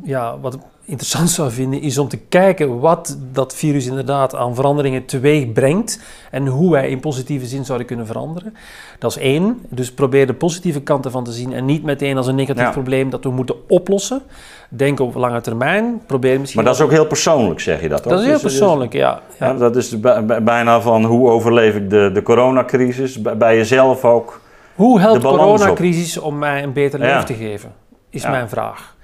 [0.06, 5.06] ja, wat interessant zou vinden, is om te kijken wat dat virus inderdaad aan veranderingen
[5.06, 6.00] teweeg brengt
[6.32, 8.56] en hoe wij in positieve zin zouden kunnen veranderen.
[9.00, 9.62] Dat is één.
[9.70, 13.10] Dus probeer de positieve kanten van te zien en niet meteen als een negatief probleem
[13.10, 14.22] dat we moeten oplossen.
[14.70, 16.02] Denk op lange termijn.
[16.06, 16.64] Probeer misschien.
[16.64, 18.04] Maar dat is ook heel persoonlijk, zeg je dat?
[18.04, 18.10] Ook?
[18.10, 19.22] Dat is heel persoonlijk, ja.
[19.40, 19.54] ja.
[19.54, 20.00] Dat is
[20.44, 24.42] bijna van hoe overleef ik de, de coronacrisis, bij jezelf ook.
[24.76, 27.74] Hoe helpt de coronacrisis om mij een beter leven te geven?
[28.10, 28.95] Is mijn vraag.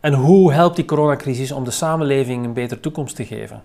[0.00, 3.62] En hoe helpt die coronacrisis om de samenleving een betere toekomst te geven?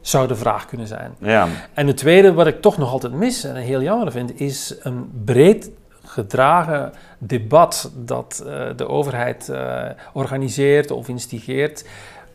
[0.00, 1.14] Zou de vraag kunnen zijn.
[1.18, 1.48] Ja.
[1.74, 5.10] En het tweede wat ik toch nog altijd mis en heel jammer vind, is een
[5.24, 5.70] breed
[6.04, 11.84] gedragen debat dat uh, de overheid uh, organiseert of instigeert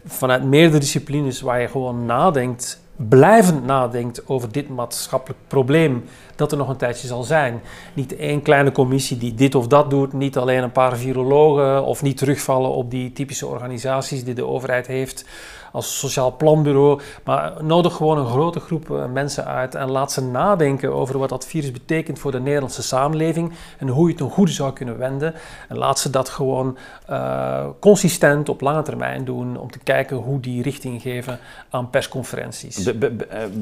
[0.05, 6.03] vanuit meerdere disciplines waar je gewoon nadenkt blijvend nadenkt over dit maatschappelijk probleem
[6.35, 7.61] dat er nog een tijdje zal zijn.
[7.93, 12.01] Niet één kleine commissie die dit of dat doet, niet alleen een paar virologen of
[12.01, 15.25] niet terugvallen op die typische organisaties die de overheid heeft
[15.71, 16.99] als sociaal planbureau.
[17.23, 21.29] Maar nodig gewoon een grote groep eh, mensen uit en laat ze nadenken over wat
[21.29, 24.97] dat virus betekent voor de Nederlandse samenleving en hoe je het ten goede zou kunnen
[24.97, 25.33] wenden.
[25.69, 26.77] En laat ze dat gewoon
[27.09, 31.39] uh, consistent op lange termijn doen om te kijken hoe die richting geven
[31.69, 32.85] aan persconferenties.
[32.85, 33.09] Eh,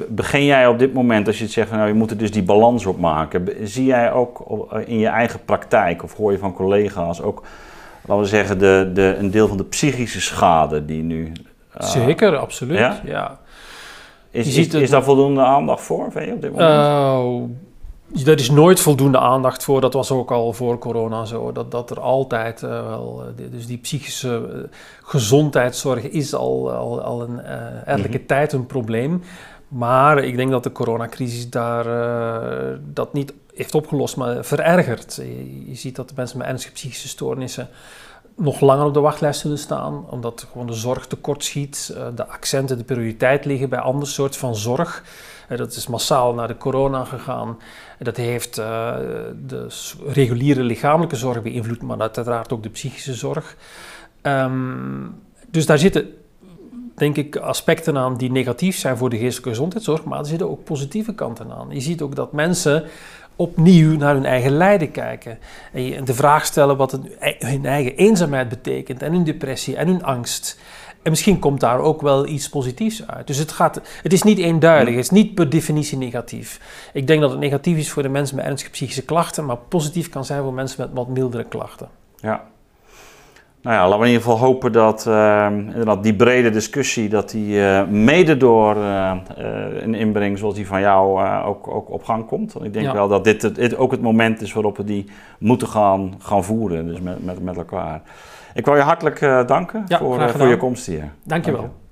[0.08, 2.44] begin jij op dit moment, als je het zegt, nou, je moet er dus die
[2.44, 4.44] balans op maken, zie jij ook
[4.86, 7.44] in je eigen praktijk of hoor je van collega's ook,
[8.06, 11.32] laten we zeggen, de, de, een deel van de psychische schade die nu.
[11.78, 13.02] Zeker, absoluut.
[13.04, 13.40] Ja?
[14.32, 17.50] Is, is, is, daar voldoende aandacht voor, vind je, op dit moment?
[18.14, 19.82] Uh, er is nooit voldoende aandacht voor.
[19.82, 21.52] Dat was ook al voor corona zo.
[21.52, 23.24] Dat, dat er altijd uh, wel...
[23.40, 24.70] Uh, dus die psychische
[25.04, 27.42] gezondheidszorg is al, al, al een
[27.86, 29.22] mm tijd een probleem.
[29.68, 31.86] Maar ik denk dat de coronacrisis daar
[32.94, 35.16] dat niet heeft opgelost, maar verergerd.
[35.16, 37.70] Je, je ziet dat de mensen met ernstige psychische stoornissen
[38.36, 42.28] nog langer op de wachtlijst zullen staan, omdat gewoon de zorg tekort schiet, eh, de
[42.28, 45.04] accenten, de prioriteit liggen bij ander soort van zorg.
[45.48, 47.58] Eh, dat is massaal naar de corona gegaan.
[48.00, 48.96] Dat heeft uh,
[49.46, 49.68] de
[50.08, 53.56] reguliere lichamelijke zorg beïnvloed, maar uiteraard ook de psychische zorg.
[54.22, 56.14] Um, dus daar zitten
[56.96, 60.64] denk ik, aspecten aan die negatief zijn voor de geestelijke gezondheidszorg, maar er zitten ook
[60.64, 61.68] positieve kanten aan.
[61.70, 62.84] Je ziet ook dat mensen
[63.36, 65.40] opnieuw naar hun eigen lijden kijken.
[65.74, 67.00] En de vraag stellen wat
[67.40, 70.60] hun eigen eenzaamheid betekent en hun depressie en hun angst.
[71.02, 73.28] En misschien komt daar ook wel iets positiefs uit.
[73.28, 76.60] Dus het, gaat, het is niet eenduidig, het is niet per definitie negatief.
[76.94, 80.10] Ik denk dat het negatief is voor de mensen met ernstige psychische klachten, maar positief
[80.10, 81.90] kan zijn voor mensen met wat mildere klachten.
[82.16, 82.44] Ja.
[83.66, 87.58] Nou ja, laten we in ieder geval hopen dat uh, die brede discussie, dat die
[87.58, 89.12] uh, mede door uh,
[89.80, 92.54] een inbreng zoals die van jou ook, ook op gang komt.
[92.54, 95.06] Want ik denk wel dat dit, dit, ook het moment is waarop we die
[95.40, 98.02] moeten gaan, gaan voeren, dus met, met, met elkaar.
[98.54, 101.12] Ik wil je hartelijk danken voor, voor je komst hier.
[101.24, 101.62] Dankjewel.
[101.62, 101.85] Dank je.